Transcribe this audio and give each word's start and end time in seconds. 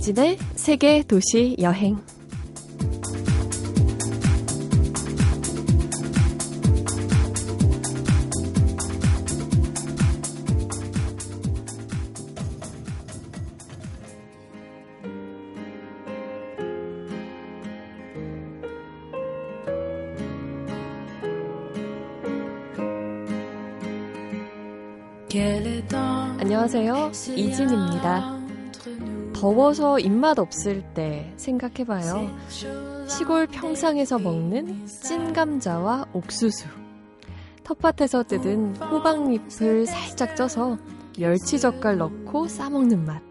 이진의 0.00 0.38
세계 0.54 1.02
도시 1.02 1.54
여행. 1.60 2.00
안녕하세요. 26.38 27.12
이진입니다. 27.36 28.40
더워서 29.40 29.98
입맛 29.98 30.38
없을 30.38 30.82
때 30.92 31.32
생각해봐요. 31.36 32.28
시골 33.08 33.46
평상에서 33.46 34.18
먹는 34.18 34.86
찐 34.86 35.32
감자와 35.32 36.08
옥수수. 36.12 36.66
텃밭에서 37.64 38.24
뜯은 38.24 38.76
호박잎을 38.76 39.86
살짝 39.86 40.36
쪄서 40.36 40.76
멸치젓갈 41.18 41.96
넣고 41.96 42.48
싸먹는 42.48 43.06
맛. 43.06 43.22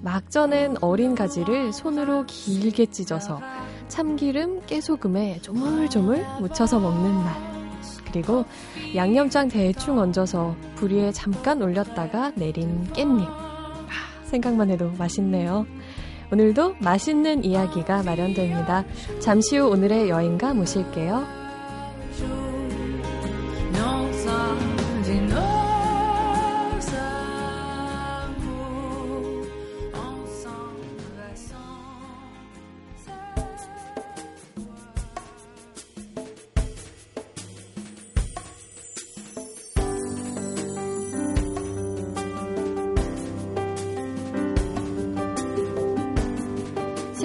막전엔 0.00 0.78
어린 0.80 1.14
가지를 1.14 1.70
손으로 1.70 2.24
길게 2.26 2.86
찢어서 2.86 3.40
참기름, 3.88 4.62
깨소금에 4.66 5.42
조물조물 5.42 6.24
묻혀서 6.40 6.80
먹는 6.80 7.12
맛. 7.12 7.36
그리고 8.06 8.46
양념장 8.94 9.48
대충 9.48 9.98
얹어서 9.98 10.56
불 10.76 10.92
위에 10.92 11.12
잠깐 11.12 11.60
올렸다가 11.60 12.32
내린 12.36 12.84
깻잎. 12.94 13.45
생각만 14.26 14.70
해도 14.70 14.90
맛있네요. 14.98 15.66
오늘도 16.32 16.76
맛있는 16.80 17.44
이야기가 17.44 18.02
마련됩니다. 18.02 18.84
잠시 19.20 19.56
후 19.56 19.68
오늘의 19.68 20.08
여행가 20.08 20.54
모실게요. 20.54 21.24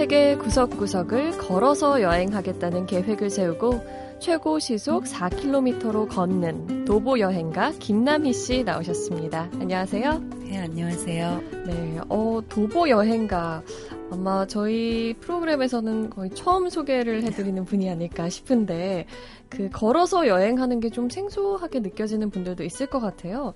세계 0.01 0.35
구석구석을 0.35 1.37
걸어서 1.37 2.01
여행하겠다는 2.01 2.87
계획을 2.87 3.29
세우고 3.29 3.81
최고 4.19 4.57
시속 4.57 5.03
4km로 5.03 6.09
걷는 6.09 6.85
도보 6.85 7.19
여행가 7.19 7.73
김남희 7.73 8.33
씨 8.33 8.63
나오셨습니다. 8.63 9.51
안녕하세요. 9.59 10.17
네, 10.39 10.57
안녕하세요. 10.57 11.41
네, 11.67 11.99
어, 12.09 12.41
도보 12.49 12.89
여행가. 12.89 13.61
아마 14.09 14.47
저희 14.47 15.13
프로그램에서는 15.21 16.09
거의 16.09 16.31
처음 16.31 16.69
소개를 16.69 17.21
해드리는 17.21 17.63
분이 17.63 17.87
아닐까 17.87 18.27
싶은데, 18.27 19.05
그, 19.49 19.69
걸어서 19.69 20.25
여행하는 20.25 20.79
게 20.79 20.89
좀 20.89 21.11
생소하게 21.11 21.81
느껴지는 21.81 22.31
분들도 22.31 22.63
있을 22.63 22.87
것 22.87 23.01
같아요. 23.01 23.53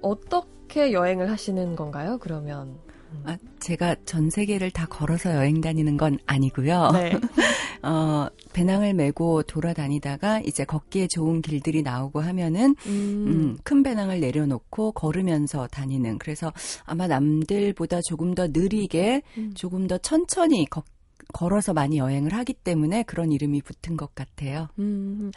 어떻게 0.00 0.92
여행을 0.92 1.30
하시는 1.30 1.76
건가요, 1.76 2.16
그러면? 2.18 2.78
아, 3.24 3.36
제가 3.60 3.96
전 4.04 4.30
세계를 4.30 4.70
다 4.70 4.86
걸어서 4.86 5.34
여행 5.34 5.60
다니는 5.60 5.96
건 5.96 6.18
아니고요. 6.26 6.90
네. 6.92 7.12
어, 7.82 8.28
배낭을 8.52 8.94
메고 8.94 9.42
돌아다니다가 9.42 10.40
이제 10.40 10.64
걷기에 10.64 11.08
좋은 11.08 11.42
길들이 11.42 11.82
나오고 11.82 12.20
하면은 12.20 12.74
음. 12.86 13.24
음, 13.26 13.58
큰 13.62 13.82
배낭을 13.82 14.20
내려놓고 14.20 14.92
걸으면서 14.92 15.66
다니는 15.68 16.18
그래서 16.18 16.52
아마 16.84 17.06
남들보다 17.06 18.00
조금 18.08 18.34
더 18.34 18.48
느리게 18.48 19.22
음. 19.38 19.52
조금 19.54 19.86
더 19.86 19.98
천천히 19.98 20.66
걷, 20.66 20.84
걸어서 21.32 21.72
많이 21.72 21.98
여행을 21.98 22.32
하기 22.34 22.54
때문에 22.54 23.02
그런 23.04 23.32
이름이 23.32 23.62
붙은 23.62 23.96
것 23.96 24.14
같아요. 24.14 24.68
음. 24.78 25.30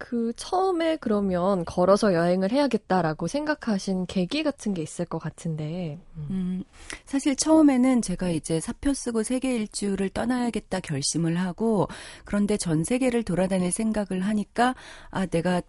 그 0.00 0.32
처음에 0.34 0.96
그러면 0.96 1.66
걸어서 1.66 2.14
여행을 2.14 2.52
해야겠다라고 2.52 3.26
생각하신 3.26 4.06
계기 4.06 4.42
같은 4.42 4.72
게 4.72 4.80
있을 4.80 5.04
것 5.04 5.18
같은데. 5.18 6.00
음. 6.16 6.26
음, 6.30 6.64
사실 7.04 7.36
처음에는 7.36 8.00
제가 8.00 8.30
이제 8.30 8.60
사표 8.60 8.94
쓰고 8.94 9.22
세계 9.22 9.54
일주를 9.54 10.08
떠나야겠다 10.08 10.80
결심을 10.80 11.36
하고 11.36 11.86
그런데 12.24 12.56
전 12.56 12.82
세계를 12.82 13.24
돌아다닐 13.24 13.70
생각을 13.70 14.22
하니까 14.22 14.74
아 15.10 15.26
내가 15.26 15.60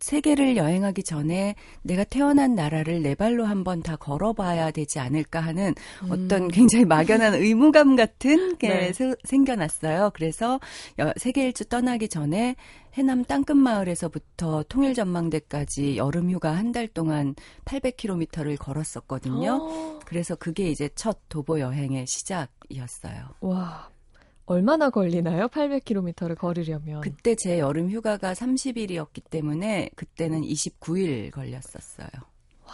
세계를 0.00 0.56
여행하기 0.56 1.02
전에 1.02 1.54
내가 1.82 2.04
태어난 2.04 2.54
나라를 2.54 3.02
내 3.02 3.14
발로 3.14 3.44
한번 3.44 3.82
다 3.82 3.96
걸어봐야 3.96 4.70
되지 4.70 4.98
않을까 4.98 5.40
하는 5.40 5.74
음. 6.04 6.10
어떤 6.10 6.48
굉장히 6.48 6.84
막연한 6.84 7.34
의무감 7.42 7.96
같은 7.96 8.56
게 8.58 8.68
네. 8.68 8.92
생겨났어요. 9.24 10.12
그래서 10.14 10.60
세계 11.16 11.44
일주 11.46 11.64
떠나기 11.64 12.08
전에 12.08 12.54
해남 12.94 13.24
땅끝 13.24 13.56
마을에서부터 13.56 14.64
통일 14.68 14.94
전망대까지 14.94 15.96
여름 15.96 16.30
휴가 16.30 16.52
한 16.56 16.68
달 16.72 16.86
동안 16.86 17.34
800km를 17.64 18.58
걸었었거든요. 18.58 19.52
오. 19.54 19.68
어. 19.96 19.98
그래서 20.04 20.34
그게 20.34 20.70
이제 20.70 20.88
첫 20.94 21.18
도보 21.28 21.60
여행의 21.60 22.06
시작이었어요. 22.06 23.34
와, 23.40 23.88
얼마나 24.48 24.88
걸리나요? 24.88 25.48
800km를 25.48 26.34
걸으려면. 26.36 27.02
그때 27.02 27.34
제 27.34 27.58
여름 27.58 27.90
휴가가 27.90 28.32
30일이었기 28.32 29.28
때문에 29.28 29.90
그때는 29.94 30.40
29일 30.40 31.30
걸렸었어요. 31.30 32.08
와. 32.64 32.72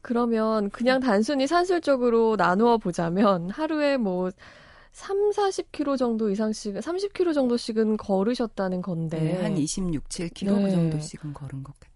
그러면 0.00 0.70
그냥 0.70 1.00
단순히 1.00 1.46
산술적으로 1.46 2.36
나누어 2.36 2.78
보자면 2.78 3.50
하루에 3.50 3.98
뭐 3.98 4.30
3, 4.92 5.30
40km 5.30 5.98
정도 5.98 6.30
이상씩, 6.30 6.74
30km 6.74 7.34
정도씩은 7.34 7.98
걸으셨다는 7.98 8.80
건데. 8.80 9.20
네, 9.20 9.34
한 9.34 9.56
26, 9.56 10.08
7km 10.08 10.62
네. 10.64 10.70
정도씩은 10.70 11.34
걸은 11.34 11.64
것 11.64 11.74
같아요. 11.74 11.91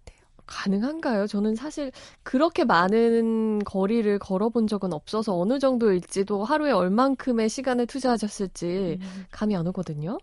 가능한가요? 0.47 1.27
저는 1.27 1.55
사실 1.55 1.93
그렇게 2.23 2.65
많은 2.65 3.61
거리를 3.65 4.19
걸어본 4.19 4.67
적은 4.67 4.93
없어서 4.93 5.39
어느 5.39 5.59
정도일지도 5.59 6.45
하루에 6.45 6.71
얼만큼의 6.71 7.49
시간을 7.49 7.87
투자하셨을지 7.87 8.99
음. 9.01 9.25
감이 9.31 9.57
안 9.57 9.67
오거든요. 9.67 10.19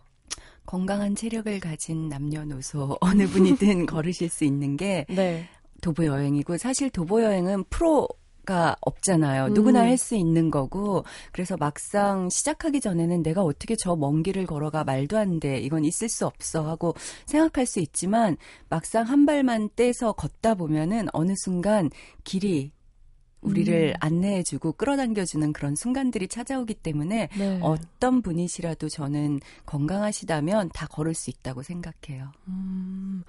건강한 0.66 1.16
체력을 1.16 1.60
가진 1.60 2.08
남녀노소 2.10 2.98
어느 3.02 3.28
분이든 3.28 3.86
걸으실 3.86 4.30
수 4.30 4.46
있는 4.46 4.78
게 4.78 5.06
네. 5.10 5.48
도보 5.82 6.06
여행이고 6.06 6.58
사실 6.58 6.90
도보 6.90 7.22
여행은 7.22 7.66
프로 7.70 8.08
가 8.46 8.76
없잖아요. 8.81 9.46
음. 9.46 9.54
누구나 9.54 9.80
할 9.81 9.98
수 9.98 10.16
있는 10.16 10.52
거고 10.52 11.06
그래서 11.31 11.56
막상 11.58 12.30
시작하기 12.30 12.81
전에는 12.81 13.24
내가 13.24 13.42
어떻게 13.42 13.76
저 13.78 13.96
먼 13.96 14.22
길을 14.24 14.46
걸어가 14.48 14.84
말도 14.84 15.18
안 15.18 15.40
돼. 15.40 15.59
이건 15.59 15.86
있을 15.86 16.09
수 16.09 16.26
없어 16.26 16.68
하고 16.68 16.94
생각할 17.26 17.66
수 17.66 17.80
있지만 17.80 18.36
막상 18.70 19.06
한 19.08 19.26
발만 19.26 19.70
떼서 19.76 20.12
걷다 20.14 20.56
보면은 20.56 21.08
어느 21.14 21.34
순간 21.38 21.90
길이 22.26 22.72
우리를 23.44 23.90
음. 23.90 23.94
안내해주고 24.00 24.74
끌어당겨주는 24.74 25.54
그런 25.54 25.75
순간들이 25.75 26.28
찾아오기 26.28 26.75
때문에 26.75 27.30
네. 27.38 27.60
어떤 27.62 28.22
분이시라도 28.22 28.90
저는 28.90 29.40
건강하시다면 29.66 30.69
다 30.74 30.88
걸을 30.88 31.13
수 31.13 31.30
있다고 31.30 31.62
생각해요. 31.63 32.31
음, 32.48 33.24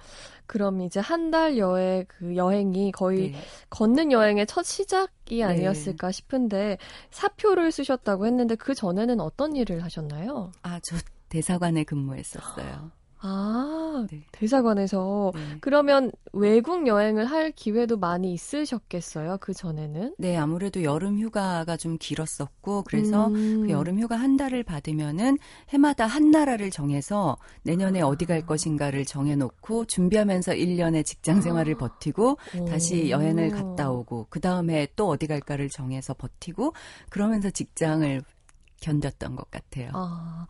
그럼 0.47 0.81
이제 0.81 0.99
한 0.99 1.25
달 1.31 1.57
여행 1.57 2.05
그 2.07 2.35
여행이 2.35 2.91
거의 2.91 3.31
네. 3.31 3.39
걷는 3.71 4.11
여행의 4.11 4.45
첫 4.45 4.63
시작이 4.63 5.37
네. 5.37 5.43
아니었을까 5.43 6.07
네. 6.07 6.11
싶은데 6.11 6.77
사표를 7.09 7.71
쓰셨다고 7.71 8.27
했는데 8.27 8.55
그 8.55 8.75
전에는 8.75 9.19
어떤 9.19 9.55
일을 9.55 9.83
하셨나요? 9.83 10.51
아, 10.61 10.79
저 10.83 10.95
대사관에 11.29 11.83
근무했었어요. 11.83 12.91
아, 13.27 14.05
네. 14.11 14.23
대사관에서. 14.31 15.31
네. 15.33 15.41
그러면 15.61 16.11
외국 16.31 16.85
여행을 16.85 17.25
할 17.25 17.51
기회도 17.51 17.97
많이 17.97 18.31
있으셨겠어요? 18.33 19.37
그 19.41 19.53
전에는? 19.53 20.15
네, 20.19 20.37
아무래도 20.37 20.83
여름 20.83 21.19
휴가가 21.19 21.75
좀 21.75 21.97
길었었고, 21.99 22.83
그래서 22.83 23.27
음. 23.27 23.63
그 23.65 23.69
여름 23.71 23.99
휴가 23.99 24.15
한 24.15 24.37
달을 24.37 24.63
받으면은 24.63 25.39
해마다 25.69 26.05
한 26.05 26.29
나라를 26.29 26.69
정해서 26.69 27.37
내년에 27.63 28.01
아. 28.01 28.07
어디 28.07 28.25
갈 28.25 28.45
것인가를 28.45 29.05
정해놓고 29.05 29.85
준비하면서 29.85 30.53
1년의 30.53 31.03
직장 31.03 31.41
생활을 31.41 31.73
아. 31.75 31.77
버티고 31.77 32.37
다시 32.67 33.09
여행을 33.09 33.49
갔다 33.49 33.89
오고, 33.89 34.27
그 34.29 34.39
다음에 34.39 34.87
또 34.95 35.09
어디 35.09 35.25
갈까를 35.25 35.69
정해서 35.69 36.13
버티고, 36.13 36.73
그러면서 37.09 37.49
직장을 37.49 38.21
견뎠던 38.81 39.35
것 39.35 39.49
같아요. 39.49 39.89
아. 39.93 40.45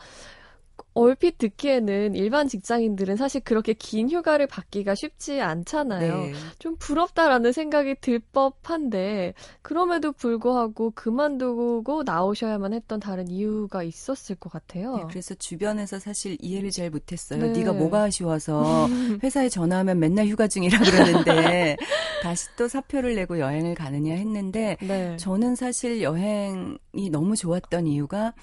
얼핏 0.95 1.37
듣기에는 1.37 2.15
일반 2.15 2.47
직장인들은 2.47 3.17
사실 3.17 3.41
그렇게 3.41 3.73
긴 3.73 4.09
휴가를 4.09 4.47
받기가 4.47 4.95
쉽지 4.95 5.41
않잖아요. 5.41 6.17
네. 6.17 6.33
좀 6.57 6.77
부럽다라는 6.77 7.51
생각이 7.51 7.95
들 7.99 8.19
법한데 8.19 9.33
그럼에도 9.61 10.13
불구하고 10.13 10.91
그만두고 10.95 12.03
나오셔야만 12.03 12.73
했던 12.73 13.01
다른 13.01 13.27
이유가 13.27 13.83
있었을 13.83 14.37
것 14.37 14.49
같아요. 14.49 14.95
네, 14.95 15.03
그래서 15.09 15.35
주변에서 15.35 15.99
사실 15.99 16.37
이해를 16.39 16.71
잘 16.71 16.89
못했어요. 16.89 17.41
네. 17.41 17.49
네가 17.49 17.73
뭐가 17.73 18.03
아쉬워서 18.03 18.87
회사에 19.21 19.49
전화하면 19.49 19.99
맨날 19.99 20.27
휴가 20.27 20.47
중이라 20.47 20.79
그러는데 20.79 21.75
다시 22.23 22.47
또 22.55 22.69
사표를 22.69 23.15
내고 23.15 23.37
여행을 23.39 23.75
가느냐 23.75 24.13
했는데 24.13 24.77
네. 24.79 25.17
저는 25.17 25.55
사실 25.55 26.01
여행이 26.01 27.09
너무 27.11 27.35
좋았던 27.35 27.85
이유가 27.85 28.33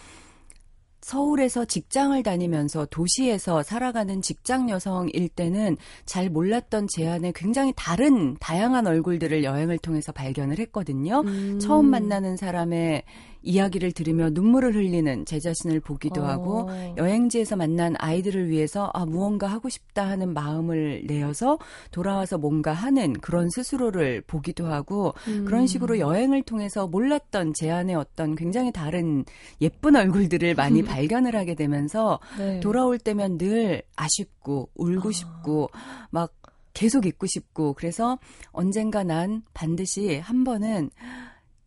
서울에서 1.03 1.65
직장을 1.65 2.21
다니면서 2.23 2.87
도시에서 2.87 3.63
살아가는 3.63 4.23
직장 4.23 4.71
여성일 4.71 5.29
때는 5.29 5.77
잘 6.07 6.31
몰랐던 6.31 6.87
제 6.89 7.09
안에 7.09 7.33
굉장히 7.35 7.73
다른 7.77 8.37
다양한 8.39 8.87
얼굴들을 8.87 9.45
여행을 9.45 9.79
통해서 9.79 10.13
발견을 10.13 10.59
했거든요. 10.61 11.21
음. 11.27 11.59
처음 11.61 11.87
만나는 11.87 12.37
사람의 12.37 13.03
이야기를 13.43 13.93
들으며 13.93 14.31
눈물을 14.31 14.75
흘리는 14.75 15.25
제 15.25 15.41
자신을 15.41 15.81
보기도 15.81 16.23
어. 16.23 16.27
하고 16.27 16.71
여행지에서 16.97 17.57
만난 17.57 17.95
아이들을 17.99 18.49
위해서 18.49 18.91
아 18.95 19.05
무언가 19.05 19.47
하고 19.47 19.69
싶다 19.69 20.09
하는 20.09 20.33
마음을 20.33 21.05
내어서 21.07 21.59
돌아와서 21.91 22.39
뭔가 22.39 22.73
하는 22.73 23.13
그런 23.15 23.49
스스로를 23.51 24.23
보기도 24.27 24.67
하고 24.67 25.15
음. 25.29 25.45
그런 25.45 25.67
식으로 25.67 25.99
여행을 25.99 26.43
통해서 26.43 26.87
몰랐던 26.87 27.55
제 27.55 27.71
안에 27.71 27.95
어떤 27.95 28.35
굉장히 28.35 28.73
다른 28.73 29.25
예쁜 29.61 29.97
얼굴들을 29.97 30.55
많이 30.55 30.83
발견을 30.83 31.37
하게 31.37 31.55
되면서 31.55 32.21
네. 32.39 32.61
돌아올 32.61 32.99
때면 32.99 33.39
늘 33.39 33.83
아쉽고 33.97 34.71
울고 34.75 35.09
아. 35.09 35.13
싶고 35.13 35.71
막 36.11 36.33
계속 36.75 37.07
있고 37.07 37.27
싶고 37.27 37.75
그래서 37.75 38.19
언젠가 38.51 39.03
난 39.05 39.43
반드시 39.55 40.19
한 40.19 40.45
번은 40.45 40.91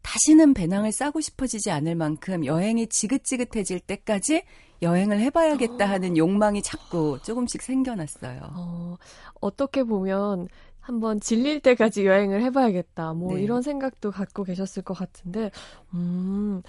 다시는 0.06 0.54
배낭을 0.54 0.92
싸고 0.92 1.20
싶어지지 1.20 1.72
않을 1.72 1.96
만큼 1.96 2.46
여행이 2.46 2.88
지긋지긋해질 2.88 3.80
때까지 3.80 4.44
여행을 4.84 5.20
해봐야겠다 5.20 5.90
하는 5.90 6.16
욕망이 6.16 6.62
자꾸 6.62 7.18
조금씩 7.24 7.64
생겨났어요. 7.64 8.40
어, 8.54 8.98
어떻게 9.42 9.84
보면 9.84 10.48
한번 10.80 11.20
질릴 11.20 11.60
때까지 11.60 12.06
여행을 12.06 12.44
해봐야겠다. 12.44 13.14
뭐 13.14 13.34
네. 13.34 13.42
이런 13.42 13.64
생각도 13.64 14.12
갖고 14.12 14.44
계셨을 14.44 14.84
것 14.84 14.94
같은데, 14.94 15.50
음, 15.96 16.62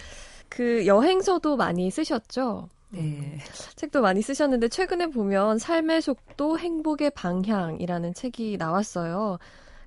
그 0.49 0.87
여행서도 0.87 1.57
많이 1.57 1.91
쓰셨죠? 1.91 2.71
네. 2.89 3.39
책도 3.75 4.01
많이 4.01 4.23
쓰셨는데 4.23 4.69
최근에 4.69 5.09
보면 5.09 5.59
삶의 5.59 6.01
속도 6.01 6.59
행복의 6.59 7.11
방향이라는 7.11 8.15
책이 8.15 8.57
나왔어요. 8.57 9.39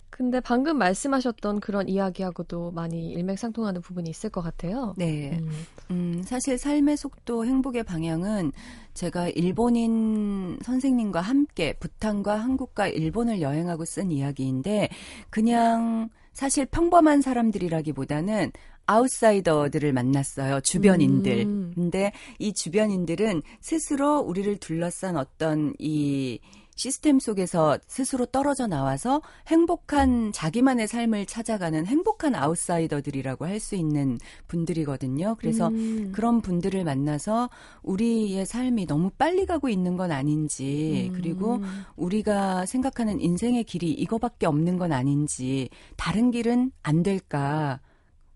근데 0.09 0.39
방금 0.39 0.77
말씀하셨던 0.77 1.59
그런 1.59 1.87
이야기하고도 1.87 2.71
많이 2.71 3.11
일맥상통하는 3.11 3.81
부분이 3.81 4.09
있을 4.09 4.29
것 4.29 4.41
같아요. 4.41 4.93
네. 4.97 5.39
음, 5.39 5.51
음, 5.91 6.23
사실 6.25 6.57
삶의 6.57 6.97
속도, 6.97 7.45
행복의 7.45 7.83
방향은 7.83 8.51
제가 8.93 9.29
일본인 9.29 10.59
선생님과 10.61 11.21
함께 11.21 11.73
부탄과 11.79 12.35
한국과 12.35 12.87
일본을 12.87 13.41
여행하고 13.41 13.85
쓴 13.85 14.11
이야기인데 14.11 14.89
그냥 15.29 16.09
사실 16.33 16.65
평범한 16.65 17.21
사람들이라기보다는 17.21 18.51
아웃사이더들을 18.85 19.93
만났어요. 19.93 20.61
주변인들. 20.61 21.45
음. 21.45 21.71
근데 21.75 22.11
이 22.39 22.53
주변인들은 22.53 23.43
스스로 23.61 24.19
우리를 24.19 24.57
둘러싼 24.57 25.15
어떤 25.15 25.73
이 25.77 26.39
시스템 26.79 27.19
속에서 27.19 27.77
스스로 27.87 28.25
떨어져 28.25 28.65
나와서 28.65 29.21
행복한 29.47 30.31
자기만의 30.31 30.87
삶을 30.87 31.25
찾아가는 31.25 31.85
행복한 31.85 32.33
아웃사이더들이라고 32.35 33.45
할 33.45 33.59
수 33.59 33.75
있는 33.75 34.17
분들이거든요. 34.47 35.35
그래서 35.37 35.67
음. 35.67 36.13
그런 36.13 36.39
분들을 36.39 36.81
만나서 36.85 37.49
우리의 37.83 38.45
삶이 38.45 38.87
너무 38.87 39.09
빨리 39.09 39.45
가고 39.45 39.67
있는 39.67 39.97
건 39.97 40.13
아닌지, 40.13 41.09
음. 41.11 41.13
그리고 41.13 41.59
우리가 41.97 42.65
생각하는 42.65 43.19
인생의 43.19 43.65
길이 43.65 43.91
이거밖에 43.91 44.45
없는 44.45 44.77
건 44.77 44.93
아닌지, 44.93 45.67
다른 45.97 46.31
길은 46.31 46.71
안 46.83 47.03
될까? 47.03 47.81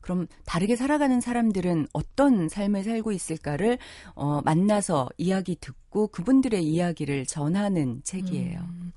그럼 0.04 0.28
다르게 0.46 0.76
살아가는 0.76 1.20
사람들은 1.22 1.88
어떤 1.94 2.50
삶을 2.50 2.84
살고 2.84 3.14
있을까를 3.14 3.78
어, 4.16 4.42
만나서 4.44 5.10
이야기 5.18 5.56
듣고 5.60 6.08
그분들의 6.08 6.64
이야기를 6.64 7.26
전하는 7.26 8.02
책이에요. 8.04 8.60
음. 8.60 8.92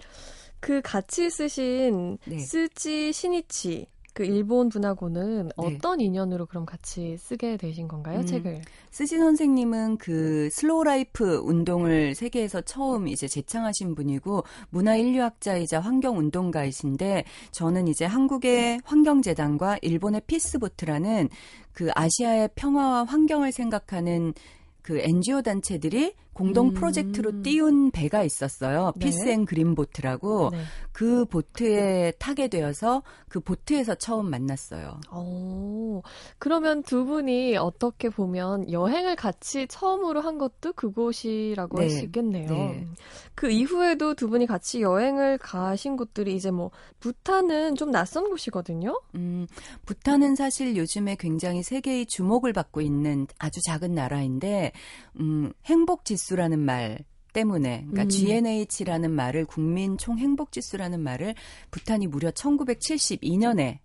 그 0.59 0.83
같이 0.83 1.31
쓰신 1.31 2.19
네. 2.25 2.39
스지 2.41 3.13
시니치 3.13 3.87
그 4.17 4.25
일본 4.25 4.71
분하고는 4.71 5.45
네. 5.45 5.53
어떤 5.57 6.01
인연으로 6.01 6.47
그럼 6.47 6.65
같이 6.65 7.19
쓰게 7.19 7.59
되신 7.59 7.87
건가요, 7.87 8.21
음. 8.21 8.25
책을? 8.25 8.63
스지 8.91 9.19
선생님은 9.19 9.99
그 9.99 10.49
slow 10.53 10.85
life 10.85 11.37
운동을 11.45 12.15
세계에서 12.15 12.63
처음 12.63 13.09
이제 13.09 13.29
제창하신 13.29 13.95
분이고 13.95 14.45
문화 14.71 14.97
인류학자이자 14.97 15.81
환경 15.81 16.17
운동가이신데 16.17 17.25
저는 17.51 17.89
이제 17.89 18.07
한국의 18.07 18.81
환경재단과 18.85 19.81
일본의 19.83 20.23
Peace 20.27 20.61
Boat라는 20.61 21.29
그 21.73 21.91
아시아의 21.95 22.49
평화와 22.55 23.05
환경을 23.05 23.53
생각하는 23.53 24.33
그 24.81 24.99
NGO 24.99 25.43
단체들이 25.43 26.15
공동 26.37 26.69
음. 26.69 26.75
프로젝트로 26.75 27.41
띄운 27.41 27.91
배가 27.91 28.23
있었어요. 28.23 28.93
네. 28.97 29.07
Peace 29.07 29.27
and 29.27 29.47
Green 29.47 29.75
Boat라고 29.75 30.51
네. 30.51 30.59
그 30.93 31.25
보트에 31.25 32.13
타게 32.19 32.49
되어서 32.49 33.03
그 33.27 33.41
보트에서 33.41 33.95
처음 33.95 34.29
만났어요. 34.29 35.01
오, 35.15 36.03
그러면 36.37 36.83
두 36.83 37.07
분이 37.07 37.57
어떻게 37.57 38.11
보면 38.11 38.71
여행을 38.71 39.17
같이 39.17 39.67
처음으로 39.67 40.21
한 40.21 40.37
것도 40.37 40.75
그곳이라고 40.75 41.79
할 41.79 41.89
네. 41.89 41.95
수 41.95 42.05
있겠네요. 42.05 42.51
네. 42.51 42.87
그 43.35 43.51
이후에도 43.51 44.15
두 44.15 44.29
분이 44.29 44.47
같이 44.47 44.83
여행을 44.83 45.39
가신 45.39 45.97
곳들이 45.97 46.35
이제 46.35 46.51
뭐 46.51 46.71
부탄은 47.01 47.77
좀 47.77 47.91
낯선 47.91 48.29
곳이거든요. 48.29 49.01
음, 49.15 49.47
부탄은 49.87 50.37
사실 50.37 50.77
요즘에 50.77 51.17
굉장히 51.19 51.63
세계의 51.63 52.07
주목을 52.07 52.53
받고 52.53 52.83
있는 52.83 53.27
아주 53.39 53.61
작은 53.67 53.95
나라인데, 53.95 54.73
음, 55.21 55.53
행복 55.65 56.05
지수라는 56.27 56.59
말 56.59 56.99
때문에, 57.33 57.87
그러니까 57.91 58.03
음. 58.03 58.09
GNH라는 58.09 59.11
말을 59.13 59.45
국민 59.45 59.97
총 59.99 60.19
행복 60.19 60.53
지수라는 60.53 61.01
말을 61.01 61.35
부탄이 61.71 62.07
무려 62.09 62.31
1972년에 62.31 63.79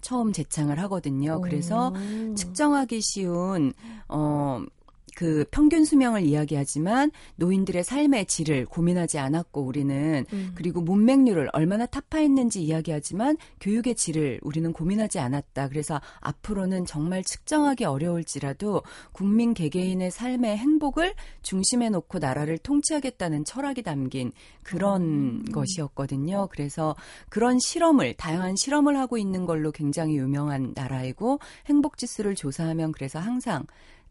처음 0.00 0.32
제창을 0.32 0.78
하거든요. 0.80 1.40
그래서 1.40 1.92
오. 1.92 2.34
측정하기 2.34 3.00
쉬운 3.02 3.72
어. 4.08 4.62
그 5.16 5.46
평균 5.50 5.86
수명을 5.86 6.26
이야기하지만 6.26 7.10
노인들의 7.36 7.82
삶의 7.84 8.26
질을 8.26 8.66
고민하지 8.66 9.18
않았고 9.18 9.62
우리는 9.62 10.26
음. 10.30 10.52
그리고 10.54 10.82
문맹률을 10.82 11.48
얼마나 11.54 11.86
타파했는지 11.86 12.62
이야기하지만 12.62 13.38
교육의 13.60 13.94
질을 13.94 14.40
우리는 14.42 14.74
고민하지 14.74 15.18
않았다. 15.18 15.70
그래서 15.70 16.02
앞으로는 16.20 16.84
정말 16.84 17.24
측정하기 17.24 17.86
어려울지라도 17.86 18.82
국민 19.12 19.54
개개인의 19.54 20.10
삶의 20.10 20.58
행복을 20.58 21.14
중심에 21.40 21.88
놓고 21.88 22.18
나라를 22.18 22.58
통치하겠다는 22.58 23.46
철학이 23.46 23.82
담긴 23.84 24.32
그런 24.62 25.00
음. 25.00 25.44
것이었거든요. 25.50 26.48
그래서 26.50 26.94
그런 27.30 27.58
실험을 27.58 28.12
다양한 28.18 28.54
실험을 28.56 28.98
하고 28.98 29.16
있는 29.16 29.46
걸로 29.46 29.72
굉장히 29.72 30.18
유명한 30.18 30.74
나라이고 30.74 31.38
행복 31.70 31.96
지수를 31.96 32.34
조사하면 32.34 32.92
그래서 32.92 33.18
항상 33.18 33.64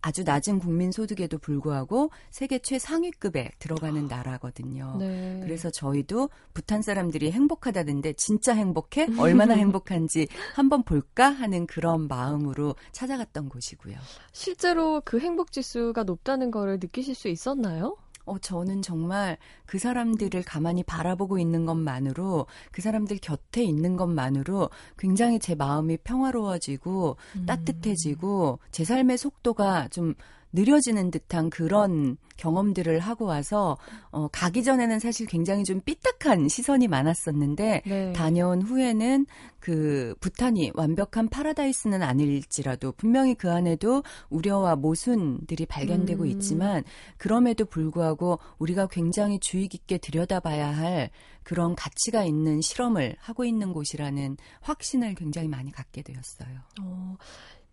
아주 0.05 0.23
낮은 0.23 0.59
국민 0.59 0.91
소득에도 0.91 1.39
불구하고 1.39 2.11
세계 2.29 2.59
최상위급에 2.59 3.49
들어가는 3.57 4.07
나라거든요. 4.07 4.97
네. 4.99 5.39
그래서 5.41 5.71
저희도 5.71 6.29
부탄 6.53 6.83
사람들이 6.83 7.31
행복하다는데 7.31 8.13
진짜 8.13 8.53
행복해? 8.53 9.07
얼마나 9.17 9.55
행복한지 9.55 10.27
한번 10.53 10.83
볼까 10.83 11.29
하는 11.29 11.65
그런 11.65 12.07
마음으로 12.07 12.75
찾아갔던 12.91 13.49
곳이고요. 13.49 13.95
실제로 14.31 15.01
그 15.03 15.19
행복 15.19 15.51
지수가 15.51 16.03
높다는 16.03 16.51
거를 16.51 16.77
느끼실 16.79 17.15
수 17.15 17.27
있었나요? 17.27 17.97
어, 18.25 18.37
저는 18.39 18.81
정말 18.81 19.37
그 19.65 19.77
사람들을 19.79 20.43
가만히 20.43 20.83
바라보고 20.83 21.39
있는 21.39 21.65
것만으로 21.65 22.47
그 22.71 22.81
사람들 22.81 23.19
곁에 23.21 23.63
있는 23.63 23.95
것만으로 23.95 24.69
굉장히 24.97 25.39
제 25.39 25.55
마음이 25.55 25.97
평화로워지고 25.97 27.17
음. 27.35 27.45
따뜻해지고 27.45 28.59
제 28.71 28.83
삶의 28.83 29.17
속도가 29.17 29.89
좀 29.89 30.15
느려지는 30.55 31.11
듯한 31.11 31.49
그런 31.49 32.17
경험들을 32.37 32.99
하고 32.99 33.25
와서 33.25 33.77
어 34.11 34.27
가기 34.29 34.63
전에는 34.63 34.99
사실 34.99 35.27
굉장히 35.27 35.63
좀 35.63 35.81
삐딱한 35.81 36.47
시선이 36.47 36.87
많았었는데 36.87 37.83
네. 37.85 38.13
다녀온 38.13 38.61
후에는 38.61 39.25
그 39.59 40.15
부탄이 40.19 40.71
완벽한 40.75 41.29
파라다이스는 41.29 42.03
아닐지라도 42.03 42.91
분명히 42.93 43.35
그 43.35 43.51
안에도 43.51 44.03
우려와 44.29 44.75
모순들이 44.75 45.65
발견되고 45.65 46.23
음. 46.23 46.27
있지만 46.27 46.83
그럼에도 47.17 47.65
불구하고 47.65 48.39
우리가 48.57 48.87
굉장히 48.87 49.39
주의 49.39 49.67
깊게 49.67 49.97
들여다봐야 49.99 50.67
할 50.75 51.09
그런 51.43 51.75
가치가 51.75 52.23
있는 52.23 52.59
실험을 52.59 53.15
하고 53.19 53.45
있는 53.45 53.71
곳이라는 53.71 54.37
확신을 54.61 55.13
굉장히 55.13 55.47
많이 55.47 55.71
갖게 55.71 56.01
되었어요. 56.01 56.59
어, 56.81 57.17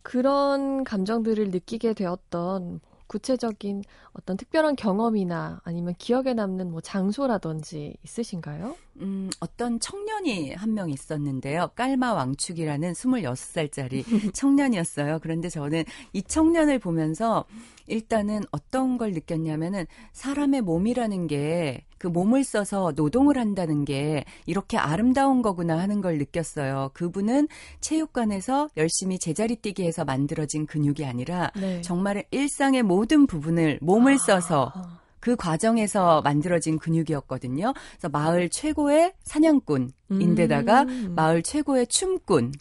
그런 0.02 0.84
감정들을 0.84 1.50
느끼게 1.50 1.94
되었던 1.94 2.80
구체적인 3.06 3.82
어떤 4.14 4.36
특별한 4.36 4.76
경험이나 4.76 5.60
아니면 5.64 5.94
기억에 5.98 6.32
남는 6.34 6.70
뭐 6.70 6.80
장소라든지 6.80 7.96
있으신가요? 8.02 8.74
음, 9.00 9.30
어떤 9.40 9.80
청년이 9.80 10.54
한 10.54 10.72
명 10.72 10.90
있었는데요. 10.90 11.70
깔마 11.74 12.14
왕축이라는 12.14 12.92
26살짜리 12.92 14.04
청년이었어요. 14.34 15.18
그런데 15.20 15.48
저는 15.48 15.84
이 16.12 16.22
청년을 16.22 16.78
보면서 16.78 17.44
일단은 17.86 18.42
어떤 18.52 18.96
걸 18.96 19.12
느꼈냐면은 19.12 19.86
사람의 20.12 20.62
몸이라는 20.62 21.26
게 21.26 21.84
그 22.02 22.08
몸을 22.08 22.42
써서 22.42 22.92
노동을 22.96 23.38
한다는 23.38 23.84
게 23.84 24.24
이렇게 24.46 24.76
아름다운 24.76 25.40
거구나 25.40 25.78
하는 25.78 26.00
걸 26.00 26.18
느꼈어요. 26.18 26.90
그분은 26.94 27.46
체육관에서 27.80 28.70
열심히 28.76 29.20
제자리 29.20 29.54
뛰기 29.54 29.84
해서 29.84 30.04
만들어진 30.04 30.66
근육이 30.66 31.04
아니라 31.06 31.52
네. 31.54 31.80
정말 31.80 32.24
일상의 32.32 32.82
모든 32.82 33.28
부분을 33.28 33.78
몸을 33.82 34.18
써서 34.18 34.72
아, 34.74 34.98
그 35.22 35.36
과정에서 35.36 36.20
만들어진 36.22 36.80
근육이었거든요. 36.80 37.72
그래서 37.92 38.08
마을 38.08 38.48
최고의 38.48 39.14
사냥꾼 39.22 39.92
인데다가 40.20 40.82
음. 40.82 41.12
마을 41.14 41.42
최고의 41.42 41.86
춤꾼, 41.86 42.52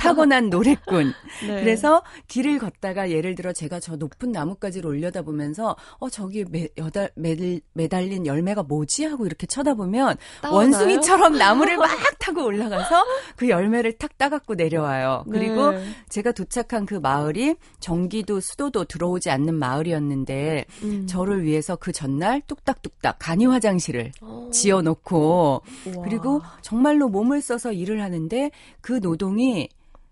타고난 0.00 0.48
노래꾼. 0.50 1.12
네. 1.46 1.60
그래서 1.60 2.02
길을 2.28 2.58
걷다가 2.58 3.10
예를 3.10 3.34
들어 3.34 3.52
제가 3.52 3.80
저 3.80 3.96
높은 3.96 4.32
나뭇가지를 4.32 4.88
올려다 4.88 5.22
보면서 5.22 5.76
어 5.98 6.10
저기 6.10 6.44
매, 6.48 6.68
여달, 6.76 7.10
매, 7.14 7.60
매달린 7.72 8.26
열매가 8.26 8.64
뭐지 8.64 9.04
하고 9.04 9.26
이렇게 9.26 9.46
쳐다보면 9.46 10.16
따오나요? 10.42 10.56
원숭이처럼 10.58 11.38
나무를 11.38 11.76
막 11.76 11.88
타고 12.18 12.44
올라가서 12.44 13.04
그 13.36 13.48
열매를 13.48 13.92
탁 13.98 14.16
따갖고 14.18 14.54
내려와요. 14.54 15.24
그리고 15.30 15.70
네. 15.70 15.84
제가 16.08 16.32
도착한 16.32 16.86
그 16.86 16.94
마을이 16.94 17.56
전기도 17.78 18.40
수도도 18.40 18.84
들어오지 18.84 19.30
않는 19.30 19.54
마을이었는데 19.54 20.66
음. 20.82 21.06
저를 21.06 21.44
위해서 21.44 21.76
그 21.76 21.92
전날 21.92 22.42
뚝딱뚝딱 22.46 23.16
간이 23.18 23.46
화장실을 23.46 24.12
어. 24.20 24.50
지어놓고 24.52 25.62
우와. 25.86 26.04
그리고 26.04 26.40
정말로 26.62 26.99
몸을 27.08 27.40
써서 27.40 27.72
일을 27.72 28.02
하는데 28.02 28.50
그 28.80 29.00
노동이 29.00 29.68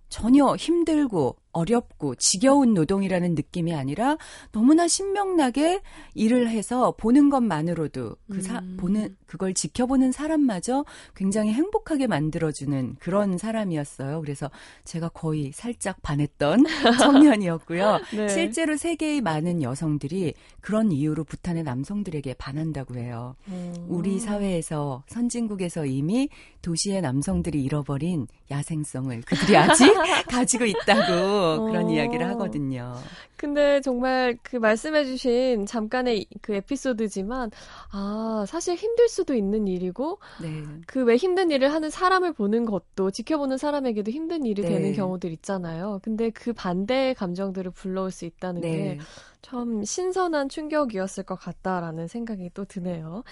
전혀 0.08 0.56
힘들고 0.56 1.36
어렵고 1.58 2.14
지겨운 2.14 2.74
노동이라는 2.74 3.34
느낌이 3.34 3.74
아니라 3.74 4.16
너무나 4.52 4.86
신명나게 4.86 5.80
일을 6.14 6.48
해서 6.48 6.94
보는 6.96 7.30
것만으로도 7.30 8.16
그 8.30 8.42
사, 8.42 8.58
음. 8.60 8.76
보는 8.78 9.16
그걸 9.26 9.54
지켜보는 9.54 10.12
사람마저 10.12 10.84
굉장히 11.14 11.52
행복하게 11.52 12.06
만들어주는 12.06 12.96
그런 12.98 13.38
사람이었어요. 13.38 14.20
그래서 14.20 14.50
제가 14.84 15.08
거의 15.10 15.52
살짝 15.52 16.00
반했던 16.02 16.64
청년이었고요. 17.00 18.00
네. 18.14 18.28
실제로 18.28 18.76
세계의 18.76 19.20
많은 19.20 19.62
여성들이 19.62 20.34
그런 20.60 20.92
이유로 20.92 21.24
부탄의 21.24 21.62
남성들에게 21.64 22.34
반한다고 22.34 22.96
해요. 22.96 23.34
어. 23.48 23.86
우리 23.88 24.18
사회에서 24.18 25.02
선진국에서 25.08 25.86
이미 25.86 26.28
도시의 26.62 27.00
남성들이 27.02 27.62
잃어버린 27.62 28.26
야생성을 28.50 29.22
그들이 29.22 29.56
아직 29.56 29.92
가지고 30.28 30.64
있다고 30.64 31.47
그런 31.56 31.86
어. 31.86 31.90
이야기를 31.90 32.26
하거든요. 32.30 32.94
근데 33.36 33.80
정말 33.80 34.36
그 34.42 34.56
말씀해주신 34.56 35.66
잠깐의 35.66 36.22
이- 36.22 36.26
그 36.42 36.54
에피소드지만, 36.54 37.50
아, 37.92 38.44
사실 38.48 38.74
힘들 38.74 39.08
수도 39.08 39.34
있는 39.34 39.68
일이고, 39.68 40.18
네. 40.42 40.64
그왜 40.86 41.16
힘든 41.16 41.50
일을 41.50 41.72
하는 41.72 41.88
사람을 41.90 42.32
보는 42.32 42.64
것도 42.64 43.10
지켜보는 43.12 43.56
사람에게도 43.56 44.10
힘든 44.10 44.44
일이 44.44 44.62
네. 44.62 44.68
되는 44.68 44.92
경우들 44.92 45.30
있잖아요. 45.32 46.00
근데 46.02 46.30
그 46.30 46.52
반대의 46.52 47.14
감정들을 47.14 47.70
불러올 47.70 48.10
수 48.10 48.24
있다는 48.24 48.60
네. 48.60 48.98
게참 49.42 49.84
신선한 49.84 50.48
충격이었을 50.48 51.22
것 51.24 51.36
같다라는 51.36 52.08
생각이 52.08 52.50
또 52.54 52.64
드네요. 52.64 53.22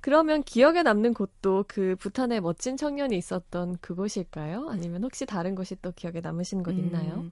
그러면 0.00 0.42
기억에 0.42 0.82
남는 0.82 1.14
곳도 1.14 1.64
그 1.68 1.96
부탄의 1.98 2.40
멋진 2.40 2.76
청년이 2.76 3.16
있었던 3.16 3.78
그곳일까요? 3.80 4.68
아니면 4.70 5.04
혹시 5.04 5.26
다른 5.26 5.54
곳이 5.54 5.76
또 5.82 5.92
기억에 5.92 6.20
남으신 6.20 6.62
곳 6.62 6.72
있나요? 6.72 7.20
음, 7.20 7.30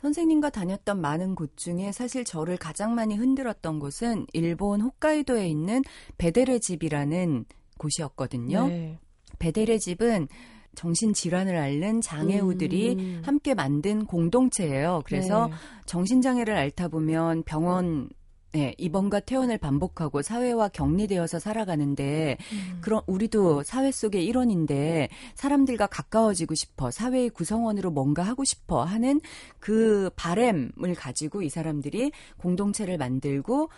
선생님과 0.00 0.50
다녔던 0.50 1.00
많은 1.00 1.34
곳 1.34 1.56
중에 1.56 1.90
사실 1.90 2.24
저를 2.24 2.56
가장 2.56 2.94
많이 2.94 3.16
흔들었던 3.16 3.78
곳은 3.78 4.26
일본 4.32 4.80
홋카이도에 4.82 5.48
있는 5.48 5.82
베데레 6.18 6.58
집이라는 6.60 7.46
곳이었거든요. 7.78 8.68
네. 8.68 8.98
베데레 9.38 9.78
집은 9.78 10.28
정신질환을 10.74 11.56
앓는 11.56 12.00
장애우들이 12.00 12.96
음. 12.98 13.22
함께 13.24 13.54
만든 13.54 14.04
공동체예요. 14.04 15.02
그래서 15.04 15.46
네. 15.46 15.52
정신장애를 15.86 16.54
앓다 16.54 16.88
보면 16.88 17.42
병원 17.44 18.10
네, 18.54 18.72
입원과 18.78 19.18
퇴원을 19.18 19.58
반복하고 19.58 20.22
사회와 20.22 20.68
격리되어서 20.68 21.40
살아가는데 21.40 22.36
음. 22.52 22.78
그런 22.80 23.02
우리도 23.08 23.64
사회 23.64 23.90
속의 23.90 24.24
일원인데 24.24 25.08
사람들과 25.34 25.88
가까워지고 25.88 26.54
싶어 26.54 26.92
사회의 26.92 27.30
구성원으로 27.30 27.90
뭔가 27.90 28.22
하고 28.22 28.44
싶어 28.44 28.84
하는 28.84 29.20
그 29.58 30.08
바램을 30.14 30.94
가지고 30.96 31.42
이 31.42 31.48
사람들이 31.48 32.12
공동체를 32.36 32.96
만들고 32.96 33.70